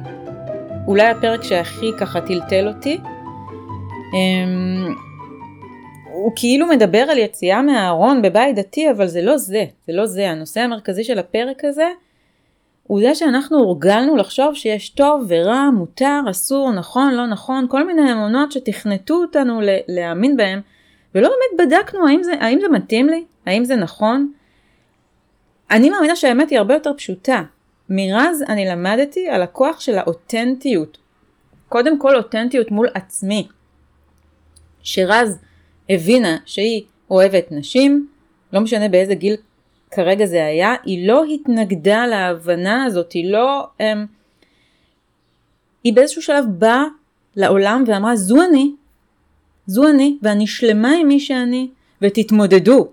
אולי 0.87 1.07
הפרק 1.07 1.43
שהכי 1.43 1.91
ככה 1.99 2.21
טלטל 2.21 2.67
אותי. 2.67 2.97
Um, 2.97 4.91
הוא 6.13 6.31
כאילו 6.35 6.67
מדבר 6.67 6.97
על 6.97 7.17
יציאה 7.17 7.61
מהארון 7.61 8.21
בבית 8.21 8.55
דתי, 8.55 8.91
אבל 8.91 9.07
זה 9.07 9.21
לא 9.21 9.37
זה, 9.37 9.65
זה 9.87 9.93
לא 9.93 10.05
זה. 10.05 10.29
הנושא 10.29 10.59
המרכזי 10.59 11.03
של 11.03 11.19
הפרק 11.19 11.65
הזה 11.65 11.87
הוא 12.91 13.01
זה 13.01 13.15
שאנחנו 13.15 13.57
הורגלנו 13.57 14.15
לחשוב 14.15 14.55
שיש 14.55 14.89
טוב 14.89 15.25
ורע, 15.27 15.69
מותר, 15.69 16.21
אסור, 16.29 16.71
נכון, 16.71 17.13
לא 17.13 17.27
נכון, 17.27 17.65
כל 17.69 17.87
מיני 17.87 18.11
אמונות 18.11 18.51
שתכנתו 18.51 19.13
אותנו 19.13 19.61
להאמין 19.87 20.37
בהם, 20.37 20.61
ולא 21.15 21.29
באמת 21.29 21.67
בדקנו 21.67 22.07
האם 22.07 22.23
זה, 22.23 22.31
האם 22.39 22.59
זה 22.61 22.67
מתאים 22.67 23.09
לי, 23.09 23.23
האם 23.45 23.65
זה 23.65 23.75
נכון. 23.75 24.31
אני 25.71 25.89
מאמינה 25.89 26.15
שהאמת 26.15 26.49
היא 26.49 26.59
הרבה 26.59 26.73
יותר 26.73 26.93
פשוטה. 26.97 27.43
מרז 27.89 28.43
אני 28.49 28.65
למדתי 28.65 29.29
על 29.29 29.41
הכוח 29.41 29.79
של 29.79 29.97
האותנטיות. 29.97 30.97
קודם 31.69 31.99
כל 31.99 32.15
אותנטיות 32.15 32.71
מול 32.71 32.87
עצמי. 32.93 33.47
שרז 34.83 35.37
הבינה 35.89 36.37
שהיא 36.45 36.83
אוהבת 37.09 37.51
נשים, 37.51 38.07
לא 38.53 38.61
משנה 38.61 38.87
באיזה 38.89 39.15
גיל 39.15 39.35
כרגע 39.91 40.25
זה 40.25 40.45
היה, 40.45 40.75
היא 40.83 41.07
לא 41.07 41.23
התנגדה 41.23 42.07
להבנה 42.07 42.85
הזאת, 42.85 43.11
היא 43.11 43.31
לא... 43.31 43.67
אמ, 43.79 44.05
היא 45.83 45.93
באיזשהו 45.93 46.21
שלב 46.21 46.45
באה 46.47 46.83
לעולם 47.35 47.83
ואמרה 47.87 48.15
זו 48.15 48.43
אני, 48.43 48.71
זו 49.65 49.89
אני 49.89 50.17
ואני 50.21 50.47
שלמה 50.47 50.91
עם 51.01 51.07
מי 51.07 51.19
שאני 51.19 51.69
ותתמודדו. 52.01 52.87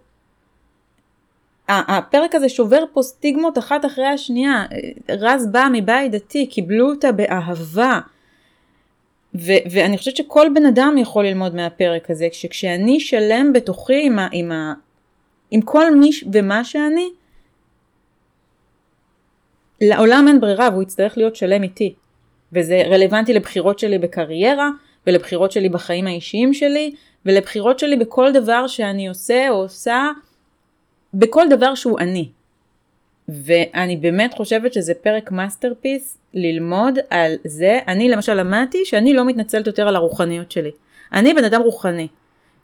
הפרק 1.68 2.34
הזה 2.34 2.48
שובר 2.48 2.84
פה 2.92 3.02
סטיגמות 3.02 3.58
אחת 3.58 3.84
אחרי 3.84 4.06
השנייה. 4.06 4.66
רז 5.08 5.46
בא 5.46 5.68
מבית 5.72 6.12
דתי, 6.12 6.46
קיבלו 6.46 6.90
אותה 6.90 7.12
באהבה. 7.12 8.00
ו- 9.34 9.62
ואני 9.70 9.98
חושבת 9.98 10.16
שכל 10.16 10.46
בן 10.54 10.66
אדם 10.66 10.94
יכול 10.98 11.26
ללמוד 11.26 11.54
מהפרק 11.54 12.11
הזה, 12.11 12.28
שכשאני 12.32 13.00
שלם 13.00 13.52
בתוכי 13.52 14.06
עם, 14.06 14.18
ה- 14.18 14.28
עם, 14.32 14.52
ה- 14.52 14.74
עם 15.50 15.61
כל 15.61 15.94
מי 15.94 16.11
ומה 16.32 16.64
שאני, 16.64 17.08
לעולם 19.80 20.24
אין 20.28 20.40
ברירה 20.40 20.68
והוא 20.72 20.82
יצטרך 20.82 21.16
להיות 21.16 21.37
שלם 21.37 21.62
איתי. 21.62 21.94
וזה 22.52 22.82
רלוונטי 22.87 23.34
לבחירות 23.34 23.78
שלי 23.78 23.98
בקריירה, 23.98 24.70
ולבחירות 25.06 25.52
שלי 25.52 25.68
בחיים 25.68 26.06
האישיים 26.06 26.54
שלי, 26.54 26.94
ולבחירות 27.26 27.78
שלי 27.78 27.96
בכל 27.96 28.32
דבר 28.32 28.66
שאני 28.66 29.08
עושה 29.08 29.46
או 29.50 29.54
עושה, 29.54 30.08
בכל 31.14 31.48
דבר 31.50 31.74
שהוא 31.74 31.98
אני. 31.98 32.28
ואני 33.28 33.96
באמת 33.96 34.34
חושבת 34.34 34.72
שזה 34.72 34.94
פרק 34.94 35.30
masterpiece 35.31 36.18
ללמוד 36.34 36.98
על 37.11 37.32
זה. 37.44 37.78
אני 37.88 38.08
למשל 38.08 38.34
למדתי 38.34 38.84
שאני 38.84 39.14
לא 39.14 39.24
מתנצלת 39.24 39.66
יותר 39.66 39.88
על 39.88 39.96
הרוחניות 39.96 40.50
שלי. 40.50 40.70
אני 41.12 41.34
בן 41.34 41.44
אדם 41.44 41.61
רוחני. 41.61 42.08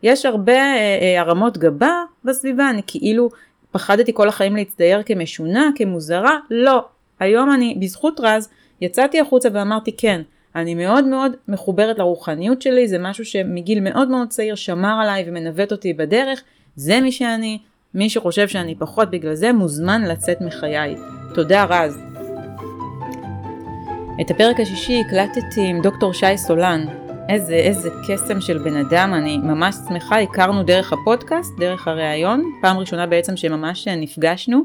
יש 0.04 0.26
הרבה 0.26 0.52
אה, 0.52 0.98
אה, 1.00 1.20
הרמות 1.20 1.58
גבה 1.58 2.02
בסביבה, 2.24 2.70
אני 2.70 2.82
כאילו 2.86 3.30
פחדתי 3.70 4.12
כל 4.14 4.28
החיים 4.28 4.56
להצטייר 4.56 5.02
כמשונה, 5.02 5.70
כמוזרה, 5.76 6.38
לא. 6.50 6.84
היום 7.20 7.52
אני, 7.52 7.76
בזכות 7.80 8.20
רז, 8.20 8.48
יצאתי 8.80 9.20
החוצה 9.20 9.48
ואמרתי 9.52 9.96
כן, 9.96 10.22
אני 10.56 10.74
מאוד 10.74 11.04
מאוד 11.04 11.32
מחוברת 11.48 11.98
לרוחניות 11.98 12.62
שלי, 12.62 12.88
זה 12.88 12.98
משהו 12.98 13.24
שמגיל 13.24 13.80
מאוד 13.80 14.08
מאוד 14.08 14.28
צעיר 14.28 14.54
שמר 14.54 14.98
עליי 15.02 15.24
ומנווט 15.26 15.72
אותי 15.72 15.92
בדרך, 15.92 16.42
זה 16.76 17.00
מי 17.00 17.12
שאני, 17.12 17.58
מי 17.94 18.10
שחושב 18.10 18.48
שאני 18.48 18.74
פחות 18.74 19.10
בגלל 19.10 19.34
זה 19.34 19.52
מוזמן 19.52 20.02
לצאת 20.02 20.40
מחיי. 20.40 20.96
תודה 21.34 21.64
רז. 21.64 21.98
את 24.20 24.30
הפרק 24.30 24.60
השישי 24.60 25.02
הקלטתי 25.06 25.60
עם 25.60 25.82
דוקטור 25.82 26.12
שי 26.12 26.38
סולן. 26.38 27.03
איזה 27.28 27.54
איזה 27.54 27.90
קסם 28.08 28.40
של 28.40 28.58
בן 28.58 28.76
אדם, 28.76 29.14
אני 29.14 29.36
ממש 29.36 29.74
שמחה, 29.88 30.20
הכרנו 30.20 30.62
דרך 30.62 30.92
הפודקאסט, 30.92 31.52
דרך 31.58 31.88
הראיון, 31.88 32.42
פעם 32.62 32.78
ראשונה 32.78 33.06
בעצם 33.06 33.36
שממש 33.36 33.88
נפגשנו. 33.88 34.62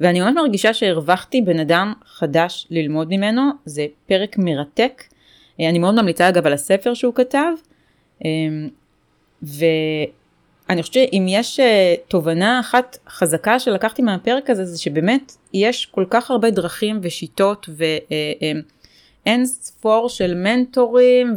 ואני 0.00 0.20
ממש 0.20 0.32
מרגישה 0.34 0.74
שהרווחתי 0.74 1.42
בן 1.42 1.58
אדם 1.58 1.92
חדש 2.06 2.66
ללמוד 2.70 3.08
ממנו, 3.10 3.42
זה 3.64 3.86
פרק 4.06 4.38
מרתק. 4.38 5.02
אני 5.60 5.78
מאוד 5.78 5.94
ממליצה 5.94 6.28
אגב 6.28 6.46
על 6.46 6.52
הספר 6.52 6.94
שהוא 6.94 7.14
כתב, 7.14 7.52
אמ, 8.24 8.68
ואני 9.42 10.82
חושבת 10.82 10.94
שאם 10.94 11.26
יש 11.28 11.60
אה, 11.60 11.94
תובנה 12.08 12.60
אחת 12.60 12.98
חזקה 13.08 13.58
שלקחתי 13.58 14.02
מהפרק 14.02 14.50
הזה, 14.50 14.64
זה 14.64 14.78
שבאמת 14.82 15.32
יש 15.54 15.86
כל 15.86 16.04
כך 16.10 16.30
הרבה 16.30 16.50
דרכים 16.50 17.00
ושיטות 17.02 17.68
ואין 17.76 18.62
אה, 19.26 19.34
אמ, 19.34 19.44
ספור 19.44 20.08
של 20.08 20.34
מנטורים 20.34 21.36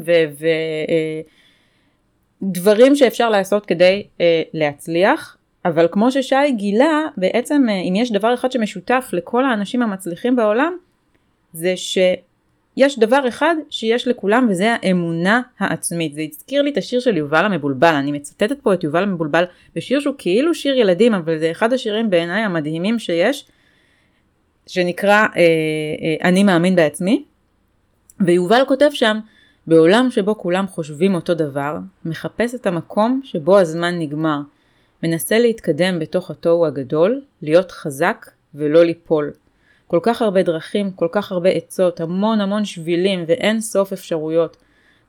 ודברים 2.42 2.92
אה, 2.92 2.96
שאפשר 2.96 3.30
לעשות 3.30 3.66
כדי 3.66 4.08
להצליח. 4.54 5.38
אבל 5.66 5.88
כמו 5.92 6.12
ששי 6.12 6.52
גילה, 6.52 7.02
בעצם 7.18 7.66
אה, 7.70 7.74
אם 7.74 7.96
יש 7.96 8.12
דבר 8.12 8.34
אחד 8.34 8.52
שמשותף 8.52 9.10
לכל 9.14 9.46
האנשים 9.46 9.82
המצליחים 9.82 10.36
בעולם, 10.36 10.78
זה 11.54 11.74
שיש 11.78 13.00
דבר 13.00 13.28
אחד 13.28 13.56
שיש 13.70 14.08
לכולם 14.08 14.48
וזה 14.50 14.76
האמונה 14.82 15.42
העצמית. 15.60 16.14
זה 16.14 16.22
הזכיר 16.22 16.62
לי 16.62 16.72
את 16.72 16.78
השיר 16.78 17.00
של 17.00 17.18
יובל 17.18 17.46
המבולבל, 17.46 17.94
אני 17.96 18.12
מצטטת 18.12 18.62
פה 18.62 18.74
את 18.74 18.84
יובל 18.84 19.04
המבולבל 19.04 19.44
בשיר 19.76 20.00
שהוא 20.00 20.16
כאילו 20.18 20.54
שיר 20.54 20.78
ילדים, 20.78 21.14
אבל 21.14 21.40
זה 21.40 21.52
אחד 21.52 21.74
השירים 21.74 22.10
בעיניי 22.10 22.42
המדהימים 22.42 23.00
שיש, 23.00 23.46
שנקרא 24.68 25.12
אה, 25.12 25.26
אה, 25.36 26.30
אני 26.30 26.44
מאמין 26.44 26.76
בעצמי, 26.76 27.24
ויובל 28.26 28.62
כותב 28.68 28.90
שם, 28.94 29.20
בעולם 29.68 30.08
שבו 30.12 30.38
כולם 30.38 30.68
חושבים 30.68 31.16
אותו 31.16 31.34
דבר, 31.34 31.78
מחפש 32.06 32.56
את 32.56 32.68
המקום 32.68 33.22
שבו 33.24 33.60
הזמן 33.60 34.00
נגמר. 34.00 34.40
מנסה 35.04 35.40
להתקדם 35.40 36.00
בתוך 36.00 36.32
התוהו 36.32 36.66
הגדול, 36.66 37.22
להיות 37.42 37.72
חזק 37.72 38.26
ולא 38.56 38.84
ליפול. 38.84 39.32
כל 39.88 40.00
כך 40.04 40.22
הרבה 40.22 40.44
דרכים, 40.44 40.92
כל 40.92 41.08
כך 41.12 41.32
הרבה 41.32 41.50
עצות, 41.50 42.00
המון 42.00 42.42
המון 42.42 42.66
שבילים 42.66 43.24
ואין 43.28 43.62
סוף 43.62 43.94
אפשרויות. 43.94 44.58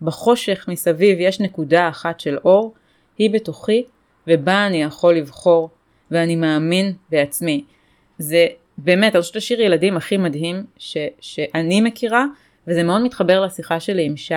בחושך 0.03 0.65
מסביב 0.69 1.21
יש 1.21 1.41
נקודה 1.41 1.89
אחת 1.89 2.21
של 2.21 2.39
אור, 2.45 2.75
היא 3.19 3.31
בתוכי, 3.31 3.85
ובה 4.27 4.67
אני 4.67 4.83
יכול 4.83 5.15
לבחור, 5.15 5.71
ואני 6.11 6.37
מאמין 6.37 6.93
בעצמי. 7.11 7.65
זה 8.19 8.47
באמת, 8.79 9.15
אני 9.15 9.23
חושבת 9.23 9.37
השיר 9.37 9.61
ילדים 9.61 9.97
הכי 9.97 10.17
מדהים 10.17 10.65
ש, 10.79 10.97
שאני 11.21 11.81
מכירה, 11.81 12.25
וזה 12.67 12.83
מאוד 12.83 13.03
מתחבר 13.03 13.41
לשיחה 13.41 13.81
שלי 13.81 14.05
עם 14.05 14.17
שי, 14.17 14.35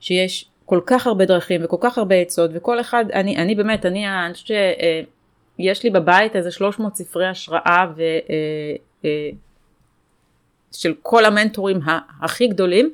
שיש 0.00 0.48
כל 0.64 0.80
כך 0.86 1.06
הרבה 1.06 1.24
דרכים 1.24 1.60
וכל 1.64 1.76
כך 1.80 1.98
הרבה 1.98 2.14
עצות 2.14 2.50
וכל 2.54 2.80
אחד, 2.80 3.04
אני, 3.12 3.36
אני 3.36 3.54
באמת, 3.54 3.86
אני, 3.86 4.04
חושבת 4.32 4.56
שיש 5.58 5.82
לי 5.84 5.90
בבית 5.90 6.36
איזה 6.36 6.50
300 6.50 6.96
ספרי 6.96 7.26
השראה 7.26 7.86
ו, 7.96 8.02
אה, 8.02 8.76
אה, 9.04 9.30
של 10.72 10.94
כל 11.02 11.24
המנטורים 11.24 11.80
הכי 12.20 12.46
גדולים 12.46 12.92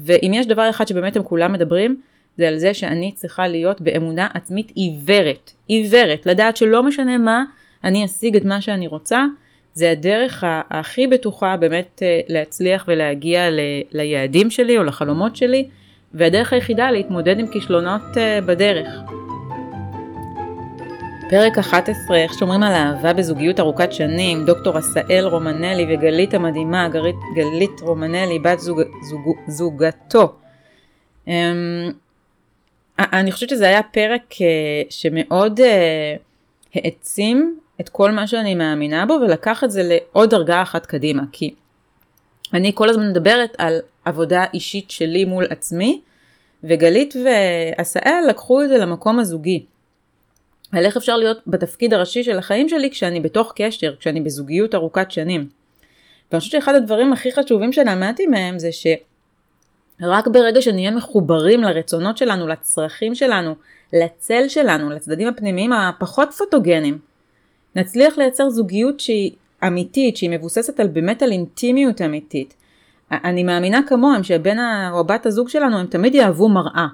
ואם 0.00 0.32
יש 0.34 0.46
דבר 0.46 0.70
אחד 0.70 0.88
שבאמת 0.88 1.16
הם 1.16 1.22
כולם 1.22 1.52
מדברים 1.52 2.00
זה 2.36 2.48
על 2.48 2.58
זה 2.58 2.74
שאני 2.74 3.12
צריכה 3.12 3.48
להיות 3.48 3.80
באמונה 3.80 4.28
עצמית 4.34 4.72
עיוורת, 4.74 5.52
עיוורת, 5.66 6.26
לדעת 6.26 6.56
שלא 6.56 6.82
משנה 6.82 7.18
מה 7.18 7.44
אני 7.84 8.04
אשיג 8.04 8.36
את 8.36 8.44
מה 8.44 8.60
שאני 8.60 8.86
רוצה 8.86 9.24
זה 9.76 9.90
הדרך 9.90 10.44
הכי 10.70 11.06
בטוחה 11.06 11.56
באמת 11.56 12.02
אה, 12.02 12.20
להצליח 12.28 12.84
ולהגיע 12.88 13.48
ליעדים 13.92 14.50
שלי 14.50 14.78
או 14.78 14.84
לחלומות 14.84 15.36
שלי 15.36 15.68
והדרך 16.14 16.52
היחידה 16.52 16.90
להתמודד 16.90 17.38
עם 17.38 17.46
כישלונות 17.46 18.02
uh, 18.14 18.44
בדרך. 18.46 18.88
פרק 21.30 21.58
11, 21.58 22.16
איך 22.16 22.32
שומרים 22.38 22.62
על 22.62 22.72
אהבה 22.72 23.12
בזוגיות 23.12 23.60
ארוכת 23.60 23.92
שנים, 23.92 24.46
דוקטור 24.46 24.78
עשאל 24.78 25.24
רומנלי 25.24 25.86
וגלית 25.94 26.34
המדהימה, 26.34 26.88
גלית, 26.88 27.16
גלית 27.34 27.80
רומנלי, 27.80 28.38
בת 28.38 28.58
זוג, 28.58 28.80
זוג, 29.02 29.36
זוגתו. 29.48 30.32
Um, 31.26 31.30
אני 32.98 33.32
חושבת 33.32 33.48
שזה 33.48 33.66
היה 33.66 33.82
פרק 33.82 34.32
uh, 34.32 34.36
שמאוד 34.90 35.60
העצים 36.74 37.58
את 37.80 37.88
כל 37.88 38.10
מה 38.10 38.26
שאני 38.26 38.54
מאמינה 38.54 39.06
בו 39.06 39.12
ולקח 39.12 39.64
את 39.64 39.70
זה 39.70 39.82
לעוד 39.84 40.30
דרגה 40.30 40.62
אחת 40.62 40.86
קדימה, 40.86 41.22
כי 41.32 41.54
אני 42.54 42.72
כל 42.74 42.88
הזמן 42.88 43.10
מדברת 43.10 43.54
על 43.58 43.78
עבודה 44.04 44.44
אישית 44.54 44.90
שלי 44.90 45.24
מול 45.24 45.46
עצמי, 45.50 46.00
וגלית 46.64 47.14
ועשאל 47.24 48.24
לקחו 48.28 48.62
את 48.62 48.68
זה 48.68 48.78
למקום 48.78 49.18
הזוגי. 49.18 49.64
על 50.72 50.84
איך 50.84 50.96
אפשר 50.96 51.16
להיות 51.16 51.38
בתפקיד 51.46 51.94
הראשי 51.94 52.24
של 52.24 52.38
החיים 52.38 52.68
שלי 52.68 52.90
כשאני 52.90 53.20
בתוך 53.20 53.52
קשר, 53.56 53.94
כשאני 53.96 54.20
בזוגיות 54.20 54.74
ארוכת 54.74 55.10
שנים. 55.10 55.48
ואני 56.30 56.40
חושבת 56.40 56.52
שאחד 56.52 56.74
הדברים 56.74 57.12
הכי 57.12 57.32
חשובים 57.32 57.72
שלמדתי 57.72 58.26
מהם 58.26 58.58
זה 58.58 58.68
שרק 58.72 60.28
ברגע 60.28 60.62
שנהיה 60.62 60.90
מחוברים 60.90 61.62
לרצונות 61.62 62.16
שלנו, 62.16 62.48
לצרכים 62.48 63.14
שלנו, 63.14 63.54
לצל 63.92 64.48
שלנו, 64.48 64.90
לצדדים 64.90 65.28
הפנימיים 65.28 65.72
הפחות 65.72 66.32
פוטוגנים, 66.32 66.98
נצליח 67.76 68.18
לייצר 68.18 68.50
זוגיות 68.50 69.00
שהיא 69.00 69.30
אמיתית, 69.66 70.16
שהיא 70.16 70.30
מבוססת 70.30 70.80
על 70.80 70.88
באמת 70.88 71.22
על 71.22 71.32
אינטימיות 71.32 72.02
אמיתית. 72.02 72.54
אני 73.12 73.42
מאמינה 73.42 73.80
כמוהם 73.86 74.22
שבן 74.22 74.56
או 74.92 75.04
בת 75.04 75.26
הזוג 75.26 75.48
שלנו 75.48 75.78
הם 75.78 75.86
תמיד 75.86 76.14
יאהבו 76.14 76.48
מראה. 76.48 76.86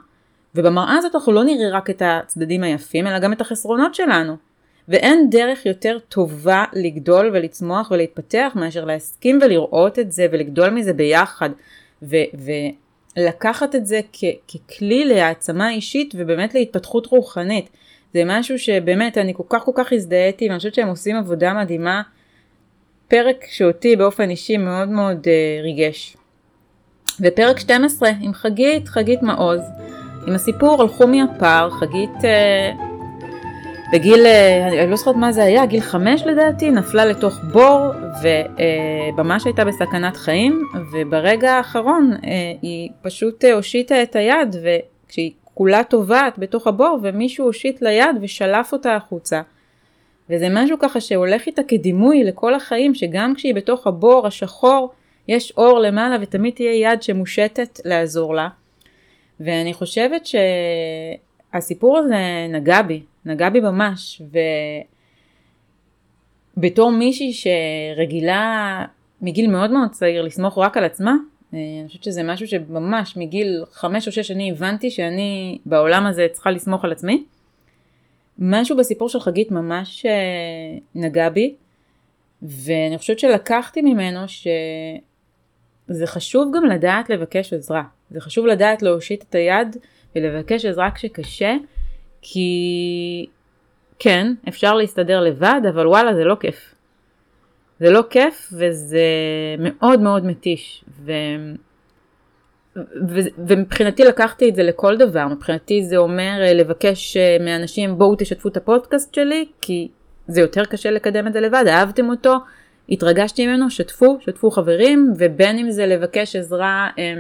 ובמראה 0.55 0.97
הזאת 0.99 1.15
אנחנו 1.15 1.33
לא 1.33 1.45
נראה 1.45 1.71
רק 1.71 1.91
את 1.91 2.03
הצדדים 2.05 2.63
היפים, 2.63 3.07
אלא 3.07 3.19
גם 3.19 3.33
את 3.33 3.41
החסרונות 3.41 3.95
שלנו. 3.95 4.37
ואין 4.89 5.31
דרך 5.31 5.67
יותר 5.67 5.99
טובה 6.09 6.65
לגדול 6.73 7.31
ולצמוח 7.33 7.91
ולהתפתח 7.91 8.53
מאשר 8.55 8.85
להסכים 8.85 9.39
ולראות 9.43 9.99
את 9.99 10.13
זה 10.13 10.27
ולגדול 10.33 10.71
מזה 10.71 10.93
ביחד. 10.93 11.51
ו- 12.03 12.17
ולקחת 13.17 13.75
את 13.75 13.87
זה 13.87 14.01
כ- 14.13 14.55
ככלי 14.55 15.05
להעצמה 15.05 15.71
אישית 15.71 16.15
ובאמת 16.17 16.55
להתפתחות 16.55 17.07
רוחנית. 17.07 17.69
זה 18.15 18.23
משהו 18.27 18.59
שבאמת 18.59 19.19
אני 19.19 19.35
כל 19.35 19.43
כך 19.49 19.63
כל 19.65 19.73
כך 19.75 19.93
הזדהיתי 19.93 20.49
ואני 20.49 20.59
חושבת 20.59 20.75
שהם 20.75 20.89
עושים 20.89 21.17
עבודה 21.17 21.55
מדהימה 21.55 22.03
פרק 23.09 23.45
שאותי 23.49 23.97
באופן 23.97 24.31
אישי 24.31 24.57
מאוד 24.57 24.89
מאוד 24.89 25.19
uh, 25.21 25.63
ריגש. 25.63 26.17
ופרק 27.21 27.59
12 27.59 28.11
עם 28.21 28.33
חגית, 28.35 28.89
חגית 28.89 29.23
מעוז, 29.23 29.61
עם 30.27 30.35
הסיפור 30.35 30.83
הלכו 30.83 31.07
מהפר, 31.07 31.71
חגית 31.71 32.11
uh, 32.11 32.93
בגיל, 33.93 34.27
אה, 34.27 34.69
אני 34.83 34.91
לא 34.91 34.97
זוכרת 34.97 35.17
מה 35.17 35.33
זה 35.33 35.45
היה, 35.45 35.67
גיל 35.67 35.81
חמש 35.81 36.23
לדעתי, 36.23 36.71
נפלה 36.71 37.05
לתוך 37.05 37.35
בור 37.53 37.91
וממש 38.23 39.45
הייתה 39.45 39.65
בסכנת 39.65 40.17
חיים, 40.17 40.63
וברגע 40.93 41.53
האחרון 41.53 42.11
היא 42.63 42.91
פשוט 43.03 43.45
הושיטה 43.45 44.03
את 44.03 44.17
היד, 44.17 44.57
וכשהיא 44.63 45.31
כולה 45.63 45.85
טובעת 45.85 46.39
בתוך 46.39 46.67
הבור, 46.67 46.99
ומישהו 47.03 47.47
הושיט 47.47 47.83
ליד 47.83 48.17
ושלף 48.21 48.73
אותה 48.73 48.95
החוצה. 48.97 49.43
וזה 50.31 50.47
משהו 50.51 50.79
ככה 50.79 51.01
שהולך 51.01 51.47
איתה 51.47 51.63
כדימוי 51.63 52.25
לכל 52.25 52.55
החיים, 52.55 52.95
שגם 52.95 53.35
כשהיא 53.35 53.55
בתוך 53.55 53.87
הבור 53.87 54.27
השחור, 54.27 54.93
יש 55.29 55.53
אור 55.57 55.79
למעלה 55.79 56.17
ותמיד 56.21 56.55
תהיה 56.55 56.75
יד 56.75 57.03
שמושטת 57.03 57.81
לעזור 57.85 58.35
לה. 58.35 58.49
ואני 59.41 59.75
חושבת 59.75 60.27
שהסיפור 61.53 61.99
הזה 61.99 62.47
נגע 62.49 62.83
בי, 62.83 63.03
נגע 63.25 63.49
בי 63.49 63.61
ממש, 63.61 64.23
ובתור 66.57 66.93
מישהי 66.93 67.33
שרגילה 67.33 68.85
מגיל 69.21 69.51
מאוד 69.51 69.71
מאוד 69.71 69.91
צעיר 69.91 70.23
לסמוך 70.23 70.59
רק 70.59 70.77
על 70.77 70.85
עצמה, 70.85 71.15
אני 71.53 71.85
חושבת 71.87 72.05
שזה 72.05 72.23
משהו 72.23 72.49
שממש 72.49 73.17
מגיל 73.17 73.65
חמש 73.73 74.07
או 74.07 74.13
שש 74.13 74.31
אני 74.31 74.51
הבנתי 74.51 74.91
שאני 74.91 75.59
בעולם 75.67 76.07
הזה 76.07 76.27
צריכה 76.33 76.51
לסמוך 76.51 76.85
על 76.85 76.93
עצמי. 76.93 77.25
משהו 78.39 78.77
בסיפור 78.77 79.09
של 79.09 79.21
חגית 79.21 79.51
ממש 79.51 80.07
אה, 80.07 80.79
נגע 80.95 81.29
בי, 81.29 81.55
ואני 82.43 82.99
חושבת 82.99 83.19
שלקחתי 83.19 83.83
ממנו 83.83 84.21
שזה 84.29 86.07
חשוב 86.07 86.53
גם 86.57 86.65
לדעת 86.65 87.11
לבקש 87.11 87.53
עזרה. 87.53 87.83
זה 88.11 88.21
חשוב 88.21 88.47
לדעת 88.47 88.83
להושיט 88.83 89.25
את 89.31 89.35
היד 89.35 89.77
ולבקש 90.17 90.65
עזרה 90.65 90.91
כשקשה, 90.91 91.57
כי 92.23 93.27
כן, 93.99 94.35
אפשר 94.49 94.75
להסתדר 94.75 95.21
לבד, 95.21 95.61
אבל 95.69 95.87
וואלה 95.87 96.15
זה 96.15 96.25
לא 96.25 96.37
כיף. 96.41 96.72
זה 97.83 97.91
לא 97.91 98.05
כיף 98.11 98.53
וזה 98.53 99.07
מאוד 99.59 100.01
מאוד 100.01 100.27
מתיש. 100.27 100.85
ו... 101.05 101.13
ו... 103.09 103.21
ומבחינתי 103.47 104.05
לקחתי 104.05 104.49
את 104.49 104.55
זה 104.55 104.63
לכל 104.63 104.97
דבר, 104.97 105.29
מבחינתי 105.29 105.85
זה 105.85 105.97
אומר 105.97 106.39
אה, 106.41 106.53
לבקש 106.55 107.17
אה, 107.17 107.37
מאנשים 107.41 107.99
בואו 107.99 108.15
תשתפו 108.19 108.49
את 108.49 108.57
הפודקאסט 108.57 109.15
שלי, 109.15 109.47
כי 109.61 109.89
זה 110.29 110.41
יותר 110.41 110.65
קשה 110.65 110.91
לקדם 110.91 111.27
את 111.27 111.33
זה 111.33 111.41
לבד, 111.41 111.65
אהבתם 111.69 112.09
אותו, 112.09 112.37
התרגשתי 112.89 113.47
ממנו, 113.47 113.71
שתפו, 113.71 114.19
שתפו 114.21 114.51
חברים, 114.51 115.13
ובין 115.19 115.59
אם 115.59 115.71
זה 115.71 115.87
לבקש 115.87 116.37
עזרה 116.37 116.89
אה, 116.99 117.15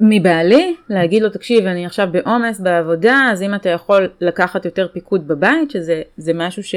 מבעלי, 0.00 0.76
להגיד 0.88 1.22
לו 1.22 1.30
תקשיב 1.30 1.66
אני 1.66 1.86
עכשיו 1.86 2.08
בעומס 2.12 2.60
בעבודה, 2.60 3.28
אז 3.32 3.42
אם 3.42 3.54
אתה 3.54 3.68
יכול 3.68 4.08
לקחת 4.20 4.64
יותר 4.64 4.88
פיקוד 4.92 5.28
בבית, 5.28 5.70
שזה 5.70 6.32
משהו 6.34 6.62
ש... 6.62 6.74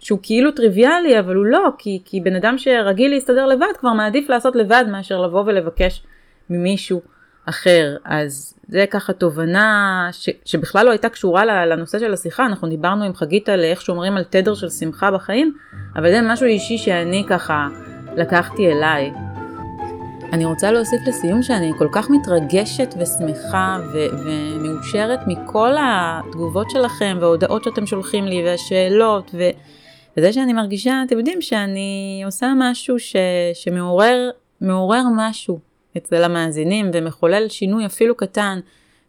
שהוא 0.00 0.18
כאילו 0.22 0.50
טריוויאלי, 0.50 1.18
אבל 1.18 1.34
הוא 1.34 1.46
לא, 1.46 1.68
כי, 1.78 2.02
כי 2.04 2.20
בן 2.20 2.36
אדם 2.36 2.58
שרגיל 2.58 3.10
להסתדר 3.10 3.46
לבד 3.46 3.72
כבר 3.78 3.92
מעדיף 3.92 4.28
לעשות 4.28 4.56
לבד 4.56 4.84
מאשר 4.90 5.20
לבוא 5.20 5.42
ולבקש 5.46 6.02
ממישהו 6.50 7.00
אחר. 7.46 7.96
אז 8.04 8.54
זה 8.68 8.84
ככה 8.90 9.12
תובנה 9.12 10.08
ש, 10.12 10.28
שבכלל 10.44 10.86
לא 10.86 10.90
הייתה 10.90 11.08
קשורה 11.08 11.66
לנושא 11.66 11.98
של 11.98 12.12
השיחה, 12.12 12.46
אנחנו 12.46 12.68
דיברנו 12.68 13.04
עם 13.04 13.14
חגית 13.14 13.48
על 13.48 13.64
איך 13.64 13.82
שומרים 13.82 14.16
על 14.16 14.24
תדר 14.24 14.54
של 14.54 14.68
שמחה 14.68 15.10
בחיים, 15.10 15.52
אבל 15.96 16.10
זה 16.10 16.20
משהו 16.22 16.46
אישי 16.46 16.78
שאני 16.78 17.24
ככה 17.28 17.68
לקחתי 18.16 18.72
אליי. 18.72 19.12
אני 20.32 20.44
רוצה 20.44 20.72
להוסיף 20.72 21.00
לסיום 21.06 21.42
שאני 21.42 21.72
כל 21.78 21.88
כך 21.92 22.10
מתרגשת 22.10 22.94
ושמחה 22.98 23.78
ו- 23.92 24.06
ומאושרת 24.24 25.20
מכל 25.26 25.74
התגובות 25.80 26.70
שלכם 26.70 27.16
וההודעות 27.20 27.64
שאתם 27.64 27.86
שולחים 27.86 28.24
לי 28.24 28.44
והשאלות 28.44 29.30
ו- 29.34 29.50
וזה 30.16 30.32
שאני 30.32 30.52
מרגישה, 30.52 31.02
אתם 31.06 31.18
יודעים 31.18 31.42
שאני 31.42 32.22
עושה 32.24 32.52
משהו 32.56 32.98
ש, 32.98 33.16
שמעורר 33.54 34.30
מעורר 34.60 35.02
משהו 35.16 35.58
אצל 35.96 36.24
המאזינים 36.24 36.90
ומחולל 36.94 37.48
שינוי 37.48 37.86
אפילו 37.86 38.14
קטן 38.14 38.60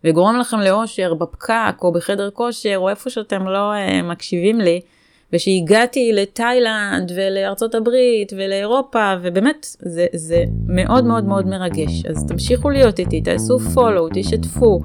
וגורם 0.04 0.38
לכם 0.40 0.60
לאושר 0.60 1.14
בפקק 1.14 1.76
או 1.82 1.92
בחדר 1.92 2.30
כושר 2.30 2.78
או 2.78 2.90
איפה 2.90 3.10
שאתם 3.10 3.48
לא 3.48 3.72
uh, 3.74 4.04
מקשיבים 4.04 4.62
לי. 4.62 4.82
ושהגעתי 5.34 6.12
לתאילנד 6.14 7.12
ולארצות 7.16 7.76
הברית 7.76 8.34
ולאירופה 8.36 9.14
ובאמת 9.22 9.76
זה, 9.80 10.06
זה 10.14 10.44
מאוד 10.68 11.06
מאוד 11.06 11.24
מאוד 11.26 11.48
מרגש 11.48 12.06
אז 12.06 12.26
תמשיכו 12.28 12.70
להיות 12.70 13.00
איתי 13.00 13.22
תעשו 13.22 13.60
פולו 13.60 14.08
תשתפו 14.14 14.82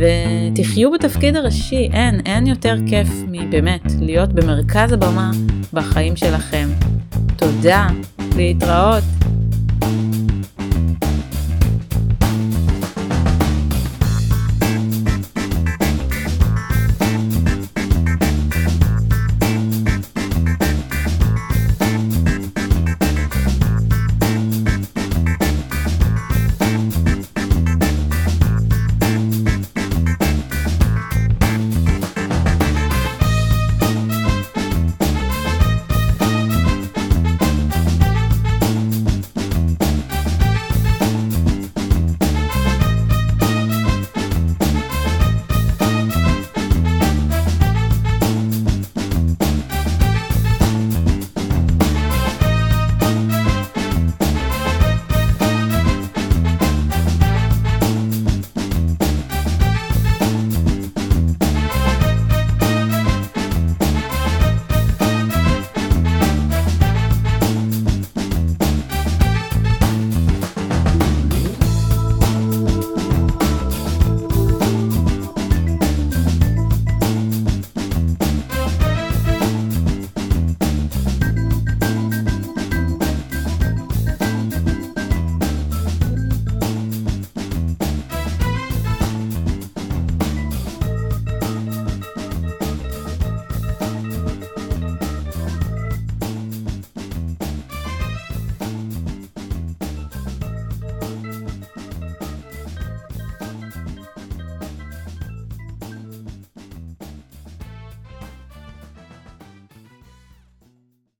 ותחיו 0.00 0.90
בתפקיד 0.90 1.36
הראשי, 1.36 1.88
אין, 1.92 2.20
אין 2.26 2.46
יותר 2.46 2.74
כיף 2.88 3.08
מבאמת 3.28 3.82
להיות 4.00 4.32
במרכז 4.32 4.92
הבמה 4.92 5.30
בחיים 5.72 6.16
שלכם. 6.16 6.68
תודה, 7.36 7.86
להתראות. 8.36 9.29